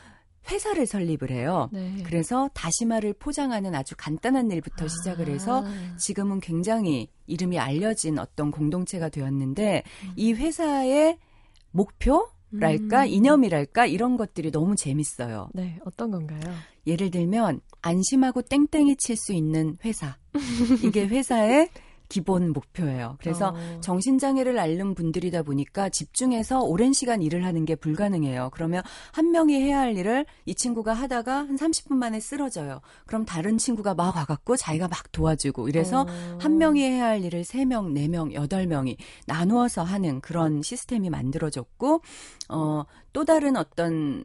회사를 0.50 0.86
설립을 0.86 1.30
해요. 1.30 1.70
네. 1.72 2.02
그래서 2.04 2.50
다시마를 2.52 3.14
포장하는 3.14 3.74
아주 3.74 3.94
간단한 3.96 4.50
일부터 4.50 4.88
시작을 4.88 5.28
해서 5.28 5.64
아. 5.64 5.96
지금은 5.96 6.40
굉장히 6.40 7.08
이름이 7.26 7.58
알려진 7.58 8.18
어떤 8.18 8.50
공동체가 8.50 9.08
되었는데 9.08 9.82
음. 10.04 10.12
이 10.16 10.34
회사의 10.34 11.18
목표 11.70 12.28
랄까 12.58 13.02
음. 13.02 13.08
이념이랄까 13.08 13.86
이런 13.86 14.16
것들이 14.16 14.50
너무 14.50 14.76
재밌어요. 14.76 15.48
네, 15.54 15.78
어떤 15.84 16.10
건가요? 16.10 16.40
예를 16.86 17.10
들면 17.10 17.60
안심하고 17.82 18.42
땡땡이 18.42 18.96
칠 18.96 19.16
수 19.16 19.32
있는 19.32 19.76
회사. 19.84 20.16
이게 20.82 21.06
회사의 21.06 21.68
기본 22.08 22.52
목표예요. 22.52 23.16
그래서 23.20 23.48
어. 23.48 23.80
정신장애를 23.80 24.58
앓는 24.58 24.94
분들이다 24.94 25.42
보니까 25.42 25.88
집중해서 25.88 26.60
오랜 26.60 26.92
시간 26.92 27.22
일을 27.22 27.44
하는 27.44 27.64
게 27.64 27.74
불가능해요. 27.74 28.50
그러면 28.52 28.82
한 29.12 29.30
명이 29.30 29.54
해야 29.54 29.80
할 29.80 29.96
일을 29.96 30.26
이 30.44 30.54
친구가 30.54 30.92
하다가 30.92 31.36
한 31.38 31.56
30분 31.56 31.94
만에 31.94 32.20
쓰러져요. 32.20 32.80
그럼 33.06 33.24
다른 33.24 33.58
친구가 33.58 33.94
막 33.94 34.16
와갖고 34.16 34.56
자기가 34.56 34.88
막 34.88 35.12
도와주고 35.12 35.68
이래서 35.68 36.02
어. 36.02 36.38
한 36.40 36.58
명이 36.58 36.82
해야 36.82 37.06
할 37.06 37.24
일을 37.24 37.44
세 37.44 37.64
명, 37.64 37.92
네 37.92 38.08
명, 38.08 38.32
여덟 38.32 38.66
명이 38.66 38.96
나누어서 39.26 39.82
하는 39.82 40.20
그런 40.20 40.62
시스템이 40.62 41.10
만들어졌고, 41.10 42.02
어, 42.48 42.84
또 43.12 43.24
다른 43.24 43.56
어떤 43.56 44.24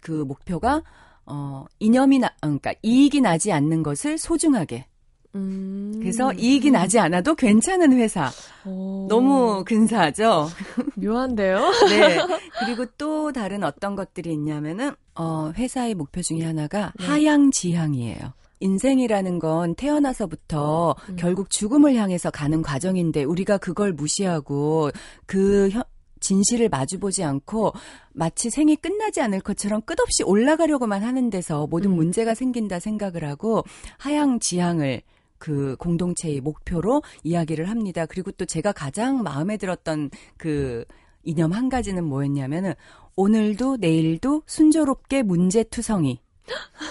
그 0.00 0.10
목표가, 0.10 0.82
어, 1.26 1.64
이념이 1.78 2.18
나, 2.18 2.28
어, 2.28 2.32
그러니까 2.42 2.74
이익이 2.82 3.20
나지 3.20 3.52
않는 3.52 3.82
것을 3.82 4.18
소중하게. 4.18 4.86
음. 5.34 5.94
그래서 6.00 6.32
이익이 6.32 6.70
나지 6.70 6.98
않아도 6.98 7.34
괜찮은 7.34 7.92
회사. 7.94 8.30
오. 8.64 9.06
너무 9.08 9.64
근사하죠? 9.64 10.48
묘한데요? 10.96 11.58
네. 11.90 12.18
그리고 12.64 12.86
또 12.98 13.32
다른 13.32 13.64
어떤 13.64 13.96
것들이 13.96 14.32
있냐면은, 14.32 14.92
어, 15.14 15.52
회사의 15.56 15.94
목표 15.94 16.22
중에 16.22 16.42
하나가 16.44 16.92
네. 16.98 17.06
하향 17.06 17.50
지향이에요. 17.50 18.32
인생이라는 18.60 19.40
건 19.40 19.74
태어나서부터 19.74 20.94
음. 21.10 21.16
결국 21.18 21.50
죽음을 21.50 21.94
향해서 21.96 22.30
가는 22.30 22.62
과정인데 22.62 23.24
우리가 23.24 23.58
그걸 23.58 23.92
무시하고 23.92 24.90
그 25.26 25.68
현- 25.70 25.82
진실을 26.20 26.70
마주보지 26.70 27.22
않고 27.22 27.72
마치 28.14 28.48
생이 28.48 28.76
끝나지 28.76 29.20
않을 29.20 29.40
것처럼 29.40 29.82
끝없이 29.82 30.22
올라가려고만 30.22 31.02
하는 31.02 31.28
데서 31.28 31.66
모든 31.66 31.90
음. 31.90 31.96
문제가 31.96 32.34
생긴다 32.34 32.78
생각을 32.80 33.24
하고 33.28 33.62
하향 33.98 34.38
지향을 34.40 35.02
그 35.44 35.76
공동체의 35.78 36.40
목표로 36.40 37.02
이야기를 37.22 37.68
합니다. 37.68 38.06
그리고 38.06 38.30
또 38.32 38.46
제가 38.46 38.72
가장 38.72 39.22
마음에 39.22 39.58
들었던 39.58 40.08
그 40.38 40.86
이념 41.22 41.52
한 41.52 41.68
가지는 41.68 42.02
뭐였냐면은 42.04 42.72
오늘도 43.14 43.76
내일도 43.76 44.42
순조롭게 44.46 45.22
문제투성이 45.22 46.18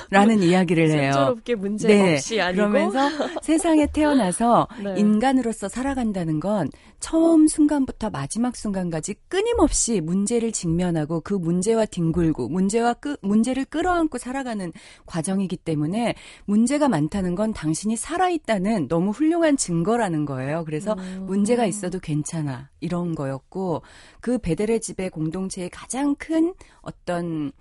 라는 0.10 0.42
이야기를 0.42 0.90
해요. 0.92 1.12
순조롭게 1.14 1.56
문제 1.56 1.88
네, 1.88 2.14
없이 2.14 2.40
아니고 2.40 2.70
그러면서 2.70 3.10
세상에 3.42 3.88
태어나서 3.88 4.68
네. 4.84 4.96
인간으로서 4.98 5.68
살아간다는 5.68 6.40
건 6.40 6.70
처음 7.00 7.48
순간부터 7.48 8.10
마지막 8.10 8.56
순간까지 8.56 9.16
끊임없이 9.28 10.02
문제를 10.02 10.52
직면하고 10.52 11.22
그 11.22 11.34
문제와 11.34 11.86
뒹굴고 11.86 12.48
문제와 12.50 12.94
끄, 12.94 13.18
문제를 13.22 13.66
끌어안고 13.66 14.18
살아가는 14.18 14.72
과정이기 15.06 15.58
때문에 15.58 16.16
문제가 16.46 16.88
많다는 16.88 17.36
건 17.36 17.54
당신이 17.54 17.96
살아있다는 17.98 18.88
너무 18.88 19.12
훌륭한 19.12 19.58
증거라는 19.58 20.26
거예요. 20.26 20.64
그래서 20.66 20.94
음. 20.94 21.26
문제가 21.28 21.66
있어도 21.66 22.00
괜찮아 22.00 22.70
이런 22.80 23.16
거였고 23.16 23.82
그 24.22 24.38
베델의 24.38 24.80
집의 24.80 25.10
공동체의 25.10 25.70
가장 25.70 26.16
큰 26.16 26.54
어떤 26.82 27.52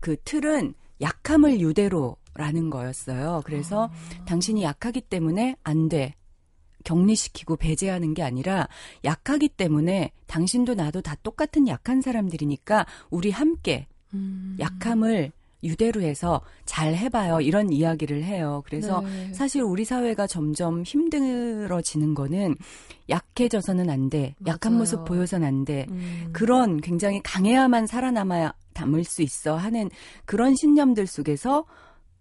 그 0.00 0.16
틀은 0.24 0.74
약함을 1.00 1.60
유대로라는 1.60 2.70
거였어요. 2.70 3.42
그래서 3.44 3.86
아. 3.86 4.24
당신이 4.24 4.62
약하기 4.62 5.02
때문에 5.02 5.56
안 5.62 5.88
돼. 5.88 6.14
격리시키고 6.84 7.56
배제하는 7.56 8.14
게 8.14 8.22
아니라 8.22 8.68
약하기 9.04 9.50
때문에 9.50 10.12
당신도 10.26 10.74
나도 10.74 11.02
다 11.02 11.14
똑같은 11.22 11.68
약한 11.68 12.00
사람들이니까 12.00 12.86
우리 13.10 13.30
함께 13.30 13.86
음. 14.14 14.56
약함을 14.58 15.32
유대로 15.62 16.00
해서 16.02 16.40
잘 16.64 16.94
해봐요. 16.94 17.40
이런 17.40 17.72
이야기를 17.72 18.24
해요. 18.24 18.62
그래서 18.66 19.00
네. 19.00 19.32
사실 19.32 19.62
우리 19.62 19.84
사회가 19.84 20.26
점점 20.26 20.82
힘들어지는 20.82 22.14
거는 22.14 22.56
약해져서는 23.08 23.90
안 23.90 24.08
돼. 24.10 24.34
맞아요. 24.38 24.54
약한 24.54 24.76
모습 24.76 25.04
보여서는 25.04 25.46
안 25.46 25.64
돼. 25.64 25.86
음. 25.90 26.30
그런 26.32 26.80
굉장히 26.80 27.20
강해야만 27.22 27.86
살아남아야 27.86 28.54
담을 28.72 29.04
수 29.04 29.22
있어 29.22 29.56
하는 29.56 29.90
그런 30.24 30.54
신념들 30.54 31.06
속에서 31.06 31.64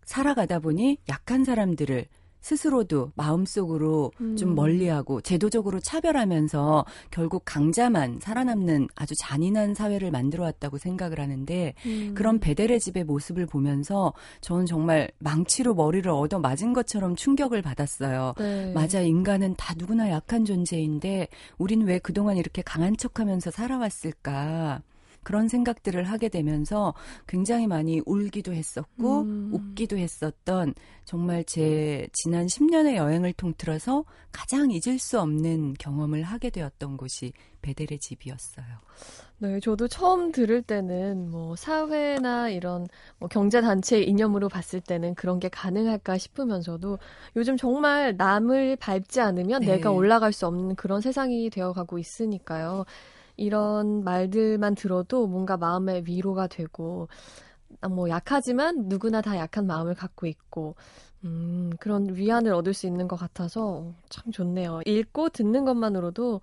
살아가다 0.04 0.60
보니 0.60 0.98
약한 1.08 1.44
사람들을 1.44 2.06
스스로도 2.42 3.12
마음속으로 3.16 4.12
음. 4.22 4.36
좀 4.36 4.56
멀리하고 4.56 5.22
제도적으로 5.22 5.80
차별하면서 5.80 6.86
결국 7.12 7.44
강자만 7.46 8.20
살아남는 8.22 8.88
아주 8.96 9.14
잔인한 9.20 9.74
사회를 9.74 10.12
만들어 10.12 10.44
왔다고 10.44 10.78
생각을 10.78 11.20
하는데 11.20 11.74
음. 11.86 12.14
그런 12.16 12.40
베델의 12.40 12.80
집의 12.80 13.04
모습을 13.04 13.46
보면서 13.46 14.14
저는 14.42 14.66
정말 14.66 15.10
망치로 15.20 15.74
머리를 15.74 16.10
얻어 16.10 16.40
맞은 16.40 16.74
것처럼 16.74 17.16
충격을 17.16 17.62
받았어요. 17.62 18.34
네. 18.38 18.74
맞아 18.74 19.02
인간은 19.02 19.56
다 19.58 19.74
누구나 19.78 20.10
약한 20.10 20.46
존재인데 20.46 21.28
우린 21.58 21.82
왜 21.82 22.00
그동안 22.00 22.38
이렇게 22.38 22.62
강한 22.62 22.96
척하면서 22.96 23.52
살아왔을까? 23.52 24.82
그런 25.24 25.48
생각들을 25.48 26.04
하게 26.04 26.30
되면서 26.30 26.94
굉장히 27.28 27.68
많이 27.68 28.02
울기도 28.06 28.54
했었고 28.54 29.22
음. 29.22 29.50
웃기도 29.54 29.98
했었던 29.98 30.74
정말 31.06 31.44
제 31.44 32.08
지난 32.14 32.48
10년의 32.48 32.96
여행을 32.96 33.34
통틀어서 33.34 34.06
가장 34.32 34.72
잊을 34.72 35.00
수 35.00 35.20
없는 35.20 35.74
경험을 35.80 36.24
하게 36.24 36.50
되었던 36.50 36.98
곳이 36.98 37.34
베델의 37.62 38.00
집이었어요. 38.00 38.66
네, 39.40 39.60
저도 39.60 39.88
처음 39.88 40.32
들을 40.32 40.62
때는 40.62 41.32
뭐 41.32 41.56
사회나 41.56 42.50
이런 42.50 42.88
뭐 43.18 43.30
경제 43.30 43.62
단체 43.62 44.02
이념으로 44.02 44.50
봤을 44.50 44.82
때는 44.82 45.16
그런 45.16 45.40
게 45.40 45.48
가능할까 45.48 46.18
싶으면서도 46.18 47.00
요즘 47.38 47.56
정말 47.56 48.16
남을 48.18 48.76
밟지 48.76 49.22
않으면 49.22 49.62
네. 49.62 49.76
내가 49.76 49.92
올라갈 49.92 50.34
수 50.34 50.46
없는 50.46 50.76
그런 50.76 51.00
세상이 51.02 51.50
되어가고 51.50 52.00
있으니까요. 52.00 52.86
이런 53.40 54.04
말들만 54.04 54.76
들어도 54.76 55.28
뭔가 55.28 55.58
마음의 55.58 56.04
위로가 56.06 56.48
되고, 56.48 57.08
아, 57.82 57.90
뭐 57.90 58.10
약하지만 58.10 58.88
누구나 58.88 59.22
다 59.22 59.38
약한 59.38 59.68
마음을 59.68 59.96
갖고 59.96 60.28
있고, 60.28 60.76
음, 61.26 61.72
그런 61.80 62.16
위안을 62.16 62.54
얻을 62.54 62.74
수 62.74 62.88
있는 62.88 63.08
것 63.08 63.16
같아서 63.18 63.94
참 64.10 64.32
좋네요. 64.32 64.82
읽고 64.86 65.30
듣는 65.30 65.66
것만으로도 65.66 66.42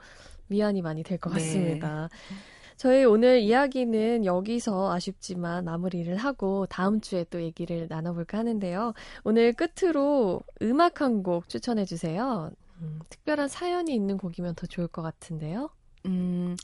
위안이 0.49 0.83
많이 0.83 1.03
될것 1.03 1.33
네. 1.33 1.39
같습니다. 1.41 2.09
네. 2.31 2.37
저희 2.77 3.05
오늘 3.07 3.41
이야기는 3.41 4.27
여기서 4.27 4.93
아쉽지만 4.93 5.65
마무리를 5.65 6.15
하고 6.17 6.67
다음 6.67 7.01
주에 7.01 7.25
또 7.31 7.43
얘기를 7.43 7.87
나눠볼까 7.89 8.37
하는데요. 8.39 8.93
오늘 9.25 9.55
끝으로 9.55 10.43
음악 10.63 11.01
한 11.01 11.23
곡 11.23 11.49
추천해 11.49 11.85
주세요. 11.87 12.51
음, 12.83 12.99
특별한 13.09 13.49
사연이 13.49 13.95
있는 13.95 14.19
곡이면 14.19 14.55
더 14.57 14.67
좋을 14.67 14.89
것 14.89 15.01
같은데요. 15.03 15.71
음, 16.05 16.55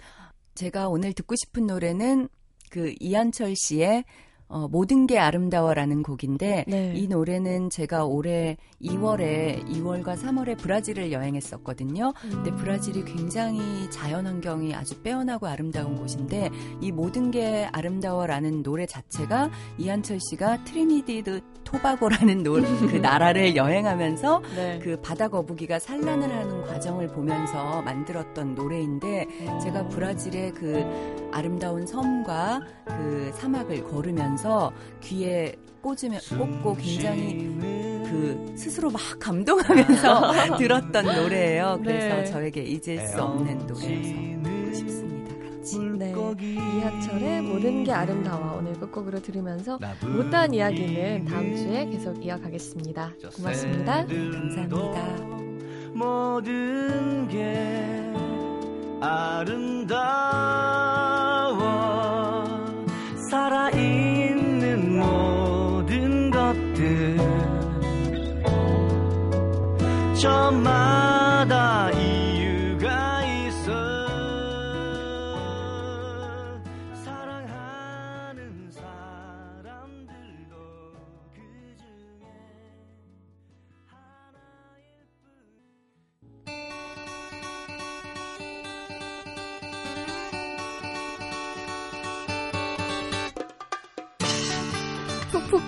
제가 0.54 0.88
오늘 0.88 1.12
듣고 1.12 1.34
싶은 1.36 1.66
노래는 1.66 2.28
그 2.70 2.94
이한철 3.00 3.54
씨의 3.56 4.04
어, 4.52 4.68
모든 4.68 5.06
게 5.06 5.18
아름다워라는 5.18 6.02
곡인데 6.02 6.66
네. 6.68 6.92
이 6.94 7.08
노래는 7.08 7.70
제가 7.70 8.04
올해 8.04 8.58
2월에 8.82 9.66
2월과 9.66 10.14
3월에 10.16 10.58
브라질을 10.58 11.10
여행했었거든요. 11.10 12.12
근데 12.20 12.50
음. 12.50 12.56
브라질이 12.56 13.04
굉장히 13.06 13.90
자연 13.90 14.26
환경이 14.26 14.74
아주 14.74 15.00
빼어나고 15.02 15.46
아름다운 15.46 15.96
곳인데 15.96 16.50
이 16.82 16.92
모든 16.92 17.30
게 17.30 17.66
아름다워라는 17.72 18.62
노래 18.62 18.84
자체가 18.84 19.50
이한철 19.78 20.18
씨가 20.20 20.64
트리니다드 20.64 21.40
토바고라는 21.64 22.42
노, 22.42 22.52
그 22.92 22.96
나라를 22.96 23.56
여행하면서 23.56 24.42
네. 24.54 24.78
그 24.82 25.00
바다 25.00 25.28
거북이가 25.28 25.78
산란을 25.78 26.30
하는 26.30 26.62
과정을 26.66 27.08
보면서 27.08 27.80
만들었던 27.80 28.54
노래인데 28.54 29.26
제가 29.62 29.88
브라질의 29.88 30.52
그 30.52 31.21
아름다운 31.32 31.86
섬과 31.86 32.60
그 32.86 33.32
사막을 33.34 33.84
걸으면서 33.84 34.72
귀에 35.00 35.56
꽂으면 35.82 36.20
꽂고 36.38 36.76
굉장히 36.76 37.34
그 38.04 38.52
스스로 38.56 38.90
막 38.90 39.00
감동하면서 39.18 40.56
들었던 40.58 41.04
노래예요. 41.04 41.80
그래서 41.82 42.16
네. 42.16 42.24
저에게 42.24 42.62
잊을 42.62 43.06
수 43.08 43.20
없는 43.20 43.66
노래여서 43.66 44.12
듣고 44.44 44.74
싶습니다. 44.74 45.34
같이. 45.48 45.78
네. 45.98 46.12
이하철의 46.40 47.42
모든 47.42 47.84
게 47.84 47.92
아름다워 47.92 48.58
오늘 48.58 48.74
끝곡으로 48.74 49.20
들으면서 49.22 49.78
못다한 50.02 50.54
이야기는 50.54 51.24
다음 51.24 51.56
주에 51.56 51.86
계속 51.86 52.24
이어가겠습니다. 52.24 53.14
고맙습니다. 53.36 54.06
감사합니다. 54.06 55.42
모든 55.94 57.28
게 57.28 58.01
아름다워 59.02 59.98
살아있는 63.28 64.96
모든 64.96 66.30
것들. 66.30 67.16
저마 70.20 71.11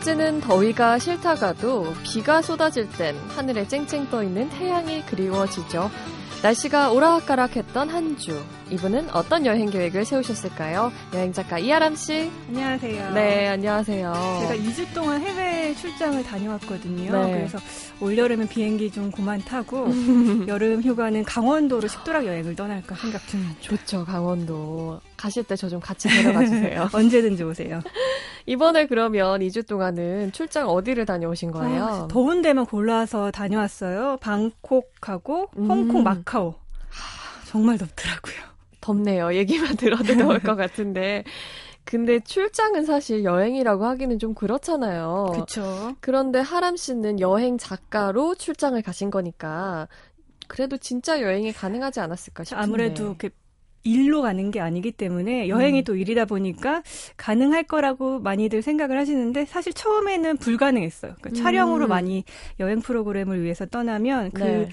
찌는 0.00 0.40
더위가 0.40 0.98
싫다가도 0.98 1.92
비가 2.02 2.40
쏟아질 2.42 2.88
땐 2.90 3.16
하늘에 3.34 3.66
쨍쨍 3.68 4.08
떠있는 4.10 4.48
태양이 4.50 5.04
그리워지죠. 5.06 5.90
날씨가 6.42 6.90
오락가락했던 6.92 7.88
한 7.88 8.18
주. 8.18 8.38
이분은 8.70 9.08
어떤 9.14 9.46
여행 9.46 9.70
계획을 9.70 10.04
세우셨을까요? 10.04 10.92
여행 11.14 11.32
작가 11.32 11.58
이아람 11.58 11.94
씨. 11.96 12.30
안녕하세요. 12.48 13.10
네, 13.12 13.48
안녕하세요. 13.48 14.12
제가 14.42 14.54
2주 14.56 14.94
동안 14.94 15.22
해외 15.22 15.74
출장을 15.74 16.22
다녀왔거든요. 16.22 17.12
네. 17.26 17.32
그래서 17.32 17.58
올여름은 18.00 18.48
비행기 18.48 18.90
좀 18.90 19.10
그만 19.10 19.40
타고 19.40 19.86
여름 20.48 20.82
휴가는 20.82 21.22
강원도로 21.24 21.88
식도락 21.88 22.26
여행을 22.26 22.54
떠날까 22.56 22.94
생각 22.96 23.26
중입니다. 23.26 23.60
좋죠, 23.60 24.04
강원도. 24.04 25.00
가실 25.16 25.44
때 25.44 25.54
저 25.56 25.68
좀 25.68 25.80
같이 25.80 26.08
데려가 26.08 26.44
주세요. 26.44 26.88
언제든지 26.92 27.42
오세요. 27.42 27.80
이번에 28.46 28.86
그러면 28.86 29.40
2주 29.40 29.66
동안은 29.66 30.32
출장 30.32 30.68
어디를 30.68 31.06
다녀오신 31.06 31.50
거예요? 31.50 31.84
아, 31.84 32.08
더운 32.08 32.42
데만 32.42 32.66
골라서 32.66 33.30
다녀왔어요. 33.30 34.18
방콕하고 34.20 35.48
홍콩, 35.56 36.00
음. 36.00 36.04
마카오. 36.04 36.54
정말 37.46 37.78
덥더라고요. 37.78 38.34
덥네요. 38.80 39.34
얘기만 39.34 39.76
들어도 39.76 40.04
더울 40.18 40.40
것 40.40 40.56
같은데. 40.56 41.24
근데 41.84 42.18
출장은 42.20 42.84
사실 42.84 43.24
여행이라고 43.24 43.84
하기는 43.84 44.18
좀 44.18 44.34
그렇잖아요. 44.34 45.28
그렇죠. 45.32 45.94
그런데 46.00 46.40
하람 46.40 46.76
씨는 46.76 47.20
여행 47.20 47.58
작가로 47.58 48.34
출장을 48.34 48.80
가신 48.82 49.10
거니까 49.10 49.86
그래도 50.48 50.76
진짜 50.76 51.20
여행이 51.20 51.52
가능하지 51.52 52.00
않았을까 52.00 52.44
싶은데. 52.44 52.62
아무래도 52.62 53.14
그 53.18 53.30
일로 53.84 54.22
가는 54.22 54.50
게 54.50 54.60
아니기 54.60 54.90
때문에 54.92 55.48
여행이 55.48 55.80
음. 55.80 55.84
또 55.84 55.94
일이다 55.94 56.24
보니까 56.24 56.82
가능할 57.16 57.64
거라고 57.64 58.18
많이들 58.18 58.62
생각을 58.62 58.98
하시는데 58.98 59.44
사실 59.44 59.72
처음에는 59.72 60.38
불가능했어요. 60.38 61.14
그러니까 61.20 61.30
음. 61.30 61.42
촬영으로 61.42 61.86
많이 61.86 62.24
여행 62.60 62.80
프로그램을 62.80 63.42
위해서 63.42 63.66
떠나면 63.66 64.30
그 64.32 64.42
네. 64.42 64.68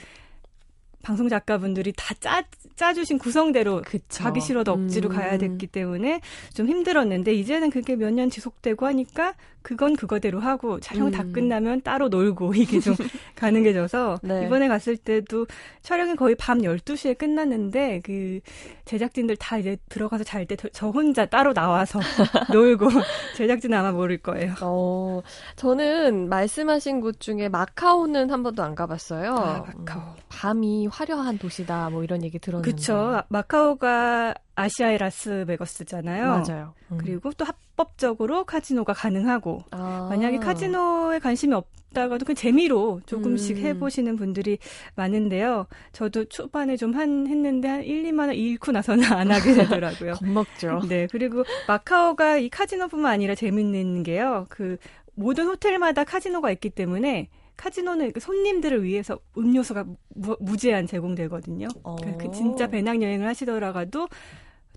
방송 1.04 1.28
작가분들이 1.30 1.94
다 1.96 2.14
짜, 2.20 2.44
짜주신 2.76 3.18
구성대로 3.18 3.82
그쵸. 3.86 4.24
가기 4.24 4.40
싫어도 4.40 4.72
억지로 4.72 5.10
음. 5.10 5.16
가야 5.16 5.38
됐기 5.38 5.68
때문에 5.68 6.22
좀 6.54 6.68
힘들었는데 6.68 7.34
이제는 7.34 7.70
그게 7.70 7.96
몇 7.96 8.12
년 8.12 8.30
지속되고 8.30 8.86
하니까 8.86 9.34
그건 9.62 9.96
그거대로 9.96 10.40
하고 10.40 10.80
촬영 10.80 11.08
음. 11.08 11.12
다 11.12 11.24
끝나면 11.32 11.82
따로 11.82 12.10
놀고 12.10 12.54
이게 12.56 12.80
좀 12.80 12.96
가능해져서 13.36 14.20
네. 14.24 14.46
이번에 14.46 14.68
갔을 14.68 14.98
때도 14.98 15.46
촬영이 15.82 16.16
거의 16.16 16.36
밤 16.36 16.60
12시에 16.60 17.18
끝났는데 17.18 18.02
그 18.04 18.40
제작진들 18.86 19.36
다 19.38 19.58
이제 19.58 19.78
들어가서 19.90 20.24
잘 20.24 20.46
때 20.46 20.56
저 20.74 20.90
혼자 20.90 21.26
따로 21.26 21.54
나와서 21.54 22.00
놀고 22.52 22.90
제작진 23.36 23.74
아마 23.74 23.92
모를 23.92 24.18
거예요. 24.18 24.54
어, 24.62 25.22
저는 25.56 26.30
말씀하신 26.30 27.00
곳 27.02 27.20
중에 27.20 27.48
마카오는 27.50 28.30
한 28.30 28.44
번도 28.44 28.64
안 28.64 28.76
가봤어요. 28.76 29.34
아, 29.36 29.60
마카오. 29.60 30.02
음, 30.02 30.16
밤이 30.30 30.88
화려한 30.88 31.38
도시다 31.38 31.90
뭐 31.90 32.04
이런 32.04 32.24
얘기 32.24 32.40
들었는데. 32.40 32.70
그렇죠. 32.72 33.22
마카오가 33.30 34.34
아시아의 34.56 34.98
라스베거스잖아요. 34.98 36.26
맞아요. 36.26 36.74
음. 36.92 36.98
그리고 36.98 37.32
또 37.34 37.46
합법적으로 37.46 38.44
카지노가 38.44 38.94
가능하고 38.94 39.64
아. 39.72 40.08
만약에 40.10 40.38
카지노에 40.38 41.20
관심이 41.20 41.54
없다가도 41.54 42.26
그 42.26 42.34
재미로 42.34 43.02
조금씩 43.06 43.58
음. 43.58 43.64
해보시는 43.64 44.18
분들이 44.18 44.58
많은데요. 44.96 45.68
저도 45.94 46.26
초반에 46.26 46.78
좀 46.78 46.92
한 46.92 47.28
했는데 47.28 47.68
한 47.68 47.84
1, 47.84 48.04
2만 48.12 48.28
원 48.28 48.34
잃고 48.34 48.72
나서는 48.74 49.06
안 49.14 49.32
하게 49.32 49.54
되더라고요. 49.56 50.14
겁먹죠. 50.16 50.82
네. 50.90 51.08
그리고 51.10 51.44
마카오가 51.68 52.38
이 52.38 52.50
카지노뿐만 52.50 53.12
아니라 53.12 53.34
재밌는 53.36 54.04
게요. 54.04 54.46
그 54.50 54.78
모든 55.16 55.48
호텔마다 55.48 56.04
카지노가 56.04 56.52
있기 56.52 56.70
때문에 56.72 57.30
카지노는 57.66 58.12
그 58.14 58.20
손님들을 58.20 58.84
위해서 58.84 59.20
음료수가 59.38 59.86
무, 60.16 60.58
제한 60.58 60.88
제공되거든요. 60.88 61.68
어. 61.84 61.96
그 62.20 62.32
진짜 62.32 62.66
배낭여행을 62.68 63.28
하시더라도 63.28 64.08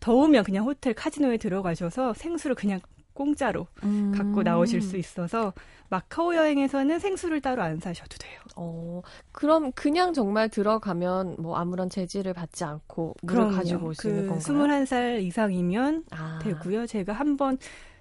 더우면 0.00 0.44
그냥 0.44 0.66
호텔 0.66 0.92
카지노에 0.92 1.38
들어가셔서 1.38 2.12
생수를 2.12 2.54
그냥 2.54 2.80
공짜로 3.14 3.68
음. 3.84 4.12
갖고 4.14 4.42
나오실 4.42 4.82
수 4.82 4.98
있어서 4.98 5.54
마카오 5.88 6.34
여행에서는 6.34 6.98
생수를 6.98 7.40
따로 7.40 7.62
안 7.62 7.78
사셔도 7.78 8.18
돼요. 8.18 8.40
어, 8.56 9.00
그럼 9.32 9.72
그냥 9.72 10.12
정말 10.12 10.48
들어가면 10.50 11.36
뭐 11.38 11.56
아무런 11.56 11.88
제지를 11.88 12.34
받지 12.34 12.64
않고 12.64 13.14
물을 13.22 13.50
가지고 13.52 13.86
올 13.86 13.94
수 13.94 14.08
있는 14.08 14.22
그 14.24 14.28
건가요? 14.30 14.84
21살 14.84 15.22
이상이면 15.22 16.04
아. 16.10 16.38
되고요. 16.42 16.86
제가 16.86 17.12
한번 17.14 17.56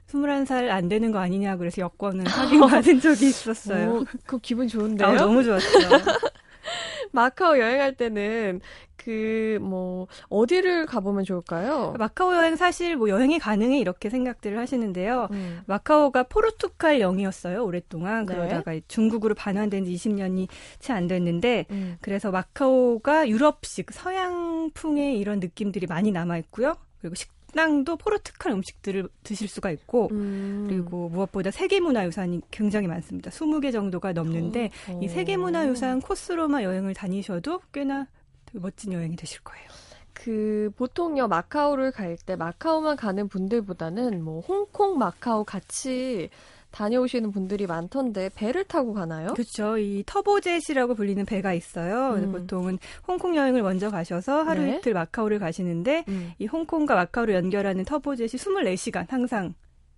21살 0.09 0.69
안 0.69 0.89
되는 0.89 1.11
거 1.11 1.19
아니냐 1.19 1.57
그래서 1.57 1.81
여권을 1.81 2.25
확인받은 2.27 2.99
적이 3.01 3.27
있었어요. 3.27 3.91
오, 3.91 4.05
그 4.25 4.37
기분 4.39 4.67
좋은데요? 4.67 5.07
아, 5.07 5.13
너무 5.15 5.43
좋았어요. 5.43 5.89
마카오 7.11 7.59
여행할 7.59 7.95
때는 7.95 8.61
그 8.95 9.59
뭐 9.61 10.07
어디를 10.29 10.85
가보면 10.85 11.25
좋을까요? 11.25 11.93
마카오 11.99 12.33
여행 12.35 12.55
사실 12.55 12.95
뭐 12.95 13.09
여행이 13.09 13.37
가능해 13.39 13.77
이렇게 13.79 14.09
생각들을 14.09 14.57
하시는데요. 14.57 15.27
음. 15.31 15.61
마카오가 15.67 16.23
포르투갈 16.23 16.99
영이었어요 17.01 17.63
오랫동안 17.65 18.25
네. 18.25 18.33
그러다가 18.33 18.73
중국으로 18.87 19.35
반환된 19.35 19.85
지 19.85 19.93
20년이 19.93 20.47
채 20.79 20.93
안 20.93 21.07
됐는데 21.07 21.65
음. 21.71 21.97
그래서 22.01 22.31
마카오가 22.31 23.27
유럽식 23.27 23.91
서양풍의 23.91 25.19
이런 25.19 25.39
느낌들이 25.39 25.87
많이 25.87 26.11
남아 26.11 26.37
있고요. 26.39 26.75
그리고 26.99 27.15
식 27.15 27.29
식당도 27.53 27.97
포르투갈 27.97 28.51
음식들을 28.51 29.07
드실 29.23 29.47
수가 29.47 29.71
있고 29.71 30.09
음. 30.11 30.65
그리고 30.67 31.09
무엇보다 31.09 31.51
세계문화유산이 31.51 32.41
굉장히 32.51 32.87
많습니다. 32.87 33.29
20개 33.29 33.71
정도가 33.71 34.13
넘는데 34.13 34.71
어. 34.89 34.99
이 35.01 35.07
세계문화유산 35.07 36.01
코스로만 36.01 36.63
여행을 36.63 36.95
다니셔도 36.95 37.61
꽤나 37.71 38.07
멋진 38.53 38.93
여행이 38.93 39.15
되실 39.15 39.41
거예요. 39.41 39.67
그 40.13 40.71
보통요 40.77 41.27
마카오를 41.27 41.91
갈 41.91 42.17
때 42.25 42.35
마카오만 42.35 42.95
가는 42.95 43.27
분들보다는 43.27 44.23
뭐 44.23 44.41
홍콩, 44.41 44.97
마카오 44.97 45.43
같이 45.43 46.29
다녀오시는 46.73 47.31
분들이 47.31 47.67
많던데 47.67 48.29
배를 48.35 48.65
타고 48.65 48.93
가나요? 48.93 49.33
그렇죠. 49.33 49.77
이 49.77 50.03
터보젯이라고 50.05 50.95
불리는 50.95 51.23
배가 51.25 51.53
있어요. 51.53 52.15
음. 52.15 52.31
보통은 52.31 52.79
홍콩 53.07 53.35
여행을 53.35 53.61
먼저 53.61 53.89
가셔서 53.89 54.41
하루 54.41 54.63
네. 54.63 54.77
이틀 54.77 54.93
마카오를 54.93 55.39
가시는데 55.39 56.03
음. 56.07 56.33
이 56.39 56.47
홍콩과 56.47 56.95
마카오를 56.95 57.35
연결하는 57.35 57.85
터보젯이 57.85 58.27
24시간 58.27 59.09
항상 59.09 59.53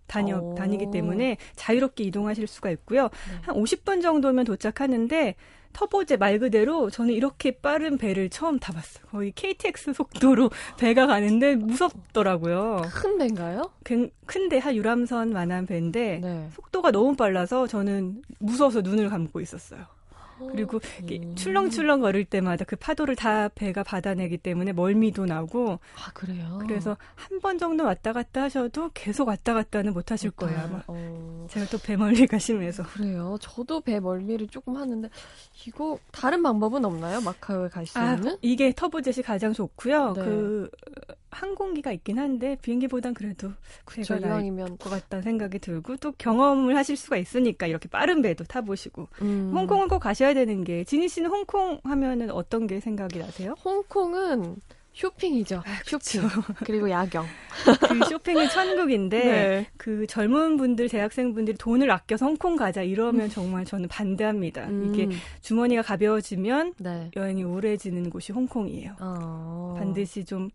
다녀 0.06 0.38
오. 0.38 0.54
다니기 0.56 0.92
때문에 0.92 1.38
자유롭게 1.56 2.04
이동하실 2.04 2.46
수가 2.46 2.70
있고요. 2.72 3.04
네. 3.04 3.40
한 3.42 3.56
50분 3.56 4.02
정도면 4.02 4.46
도착하는데 4.46 5.36
터보제 5.76 6.16
말 6.16 6.40
그대로 6.40 6.90
저는 6.90 7.14
이렇게 7.14 7.52
빠른 7.52 7.98
배를 7.98 8.30
처음 8.30 8.60
타봤어요. 8.60 9.06
거의 9.12 9.34
KTX 9.36 9.94
속도로 9.94 10.50
배가 10.80 11.06
가는데 11.06 11.58
무섭더라고요. 11.58 12.82
큰 12.94 13.18
배인가요? 13.18 13.70
큰데 14.26 14.58
한 14.58 14.74
유람선만한 14.76 15.66
배인데 15.66 16.20
네. 16.22 16.50
속도가 16.54 16.92
너무 16.92 17.16
빨라서 17.16 17.68
저는 17.68 18.22
무서워서 18.40 18.82
눈을 18.82 19.10
감고 19.10 19.42
있었어요. 19.42 19.86
그리고 20.52 20.80
음. 21.10 21.36
출렁출렁 21.36 22.02
거릴 22.02 22.26
때마다 22.26 22.66
그 22.66 22.76
파도를 22.76 23.16
다 23.16 23.48
배가 23.50 23.84
받아내기 23.84 24.38
때문에 24.38 24.74
멀미도 24.74 25.26
나고. 25.26 25.80
아 25.96 26.12
그래요? 26.14 26.60
그래서 26.62 26.98
한 27.16 27.40
번 27.42 27.58
정도 27.58 27.84
왔다 27.84 28.12
갔다 28.14 28.44
하셔도 28.44 28.90
계속 28.94 29.28
왔다 29.28 29.54
갔다는 29.54 29.94
못 29.94 30.12
하실 30.12 30.32
거예요 30.32 30.58
아마. 30.60 30.82
어... 30.88 31.48
제가 31.50 31.66
또 31.68 31.78
배멀미가 31.78 32.40
심해서. 32.40 32.84
그래요. 32.84 33.38
저도 33.40 33.82
배멀미를 33.82 34.48
조금 34.48 34.78
하는데 34.78 35.10
이거 35.68 36.00
다른 36.12 36.42
방법은 36.42 36.84
없나요? 36.86 37.22
마카오에 37.22 37.70
갈수 37.70 38.00
아, 38.00 38.16
있는? 38.16 38.38
이게 38.42 38.74
터보젯이 38.74 39.24
가장 39.24 39.54
좋고요. 39.54 40.14
네. 40.14 40.22
그 40.24 40.70
항공기가 41.36 41.92
있긴 41.92 42.18
한데 42.18 42.58
비행기보단 42.62 43.14
그래도 43.14 43.52
그쵸, 43.84 44.16
이왕이면 44.16 44.78
것 44.78 44.90
같다는 44.90 45.24
생각이 45.24 45.60
들고 45.60 45.98
또 45.98 46.12
경험을 46.18 46.76
하실 46.76 46.96
수가 46.96 47.18
있으니까 47.18 47.68
이렇게 47.68 47.90
빠른 47.90 48.22
배도 48.22 48.46
타보시고 48.46 49.08
음. 49.22 49.52
홍콩을 49.54 49.88
꼭 49.88 50.00
가셔야 50.00 50.34
되는 50.34 50.64
게 50.64 50.84
지니 50.84 51.10
씨는 51.10 51.30
홍콩 51.30 51.80
하면은 51.84 52.32
어떤 52.32 52.68
게 52.68 52.80
생각이 52.80 53.20
나세요? 53.20 53.56
홍콩은 53.64 54.58
쇼핑이죠. 54.96 55.58
아, 55.58 55.84
쇼핑. 55.86 56.22
그리고 56.66 56.90
야경. 56.90 57.26
그 57.90 58.10
쇼핑은 58.10 58.48
천국인데 58.48 59.24
네. 59.26 59.68
그 59.76 60.08
젊은 60.08 60.56
분들 60.56 60.88
대학생분들이 60.88 61.58
돈을 61.58 61.92
아껴서 61.92 62.26
홍콩 62.26 62.56
가자 62.56 62.82
이러면 62.82 63.26
음. 63.26 63.30
정말 63.30 63.66
저는 63.66 63.90
반대합니다. 63.90 64.68
음. 64.70 64.94
이게 64.94 65.10
주머니가 65.42 65.82
가벼워지면 65.82 66.76
네. 66.78 67.12
여행이 67.16 67.44
우울해지는 67.44 68.10
곳이 68.10 68.32
홍콩이에요. 68.32 68.96
어. 69.02 69.76
반드시 69.78 70.24
좀 70.24 70.50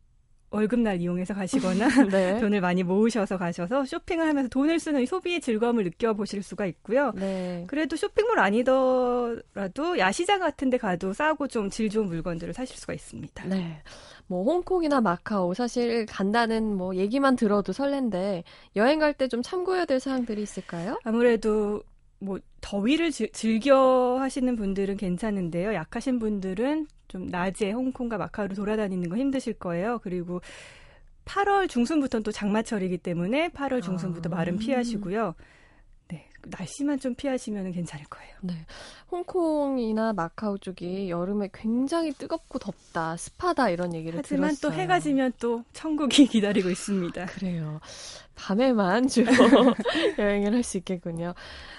월급날 0.50 1.00
이용해서 1.00 1.32
가시거나 1.34 1.86
네. 2.10 2.40
돈을 2.40 2.60
많이 2.60 2.82
모으셔서 2.82 3.38
가셔서 3.38 3.84
쇼핑을 3.84 4.26
하면서 4.26 4.48
돈을 4.48 4.80
쓰는 4.80 5.06
소비의 5.06 5.40
즐거움을 5.40 5.84
느껴보실 5.84 6.42
수가 6.42 6.66
있고요. 6.66 7.12
네. 7.14 7.64
그래도 7.68 7.94
쇼핑몰 7.96 8.38
아니더라도 8.40 9.98
야시장 9.98 10.40
같은 10.40 10.70
데 10.70 10.76
가도 10.78 11.12
싸고 11.12 11.46
좀 11.48 11.70
질 11.70 11.88
좋은 11.88 12.06
물건들을 12.08 12.52
사실 12.52 12.76
수가 12.76 12.94
있습니다. 12.94 13.44
네. 13.46 13.80
뭐 14.26 14.42
홍콩이나 14.44 15.00
마카오 15.00 15.54
사실 15.54 16.04
간다는 16.06 16.76
뭐 16.76 16.94
얘기만 16.96 17.36
들어도 17.36 17.72
설렌데 17.72 18.42
여행 18.76 18.98
갈 18.98 19.12
때 19.14 19.28
좀 19.28 19.42
참고해야 19.42 19.84
될 19.84 20.00
사항들이 20.00 20.42
있을까요? 20.42 20.98
아무래도 21.04 21.82
뭐 22.18 22.38
더위를 22.60 23.10
지, 23.10 23.30
즐겨 23.32 24.18
하시는 24.20 24.54
분들은 24.56 24.96
괜찮은데요. 24.96 25.74
약하신 25.74 26.18
분들은 26.18 26.86
좀 27.08 27.26
낮에 27.26 27.72
홍콩과 27.72 28.18
마카오를 28.18 28.54
돌아다니는 28.54 29.08
거 29.08 29.16
힘드실 29.16 29.54
거예요. 29.54 29.98
그리고 30.02 30.40
8월 31.24 31.68
중순부터는 31.68 32.22
또 32.22 32.32
장마철이기 32.32 32.98
때문에 32.98 33.48
8월 33.50 33.82
중순부터 33.82 34.30
아. 34.30 34.36
말은 34.36 34.58
피하시고요. 34.58 35.34
네, 36.08 36.28
날씨만 36.46 36.98
좀 36.98 37.14
피하시면 37.14 37.72
괜찮을 37.72 38.04
거예요. 38.06 38.34
네, 38.42 38.54
홍콩이나 39.10 40.12
마카오 40.12 40.56
쪽이 40.58 41.10
여름에 41.10 41.48
굉장히 41.52 42.12
뜨겁고 42.12 42.58
덥다, 42.58 43.16
습하다 43.16 43.70
이런 43.70 43.94
얘기를 43.94 44.18
하지만 44.18 44.50
들었어요. 44.50 44.70
또 44.70 44.76
해가 44.76 45.00
지면 45.00 45.32
또 45.40 45.64
천국이 45.72 46.26
기다리고 46.28 46.70
있습니다. 46.70 47.26
그래요. 47.26 47.80
밤에만 48.36 49.08
주로 49.08 49.30
여행을 50.18 50.54
할 50.54 50.62
수 50.62 50.78
있겠군요. 50.78 51.34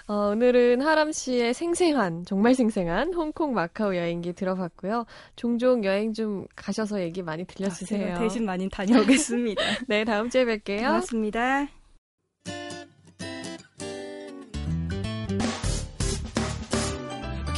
어, 0.08 0.14
오늘은 0.32 0.82
하람 0.82 1.12
씨의 1.12 1.54
생생한, 1.54 2.26
정말 2.26 2.54
생생한 2.54 3.14
홍콩 3.14 3.54
마카오 3.54 3.96
여행기 3.96 4.34
들어봤고요. 4.34 5.06
종종 5.36 5.84
여행 5.86 6.14
좀 6.14 6.46
가셔서 6.56 7.02
얘기 7.02 7.24
많이 7.24 7.46
들려주세요. 7.46 8.16
아, 8.16 8.20
대신 8.20 8.46
많이 8.46 8.70
다녀오겠습니다. 8.70 9.62
네, 9.88 10.04
다음 10.04 10.30
주에 10.30 10.46
뵐게요. 10.46 10.80
고맙습니다. 10.80 11.81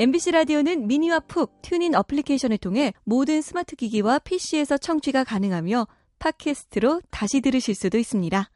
MBC 0.00 0.30
라디오는 0.30 0.86
mini와 0.86 1.20
pooq 1.20 1.60
TuneIn 1.60 1.94
어플리케이션을 1.94 2.56
통해 2.56 2.94
모든 3.04 3.42
스마트 3.42 3.76
기기와 3.76 4.18
PC에서 4.20 4.78
청취가 4.78 5.24
가능하며 5.24 5.86
팟캐스트로 6.18 7.02
다시 7.10 7.42
들으실 7.42 7.74
수도 7.74 7.98
있습니다. 7.98 8.50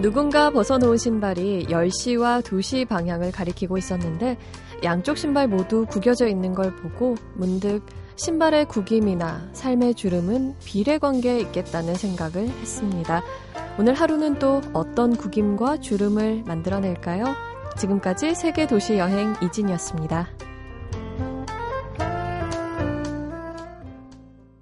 누군가 0.00 0.50
벗어놓은 0.50 0.98
신발이 0.98 1.66
10시와 1.66 2.42
2시 2.42 2.86
방향을 2.86 3.32
가리키고 3.32 3.76
있었는데 3.76 4.38
양쪽 4.84 5.18
신발 5.18 5.48
모두 5.48 5.84
구겨져 5.86 6.28
있는 6.28 6.54
걸 6.54 6.76
보고 6.76 7.16
문득 7.34 7.84
신발의 8.16 8.64
구김이나 8.66 9.50
삶의 9.52 9.94
주름은 9.94 10.54
비례 10.64 10.96
관계에 10.96 11.38
있겠다는 11.40 11.94
생각을 11.94 12.48
했습니다. 12.48 13.22
오늘 13.78 13.92
하루는 13.92 14.38
또 14.38 14.62
어떤 14.72 15.14
구김과 15.14 15.80
주름을 15.80 16.44
만들어낼까요? 16.46 17.26
지금까지 17.76 18.34
세계 18.34 18.66
도시 18.66 18.96
여행 18.96 19.34
이진이었습니다. 19.42 20.28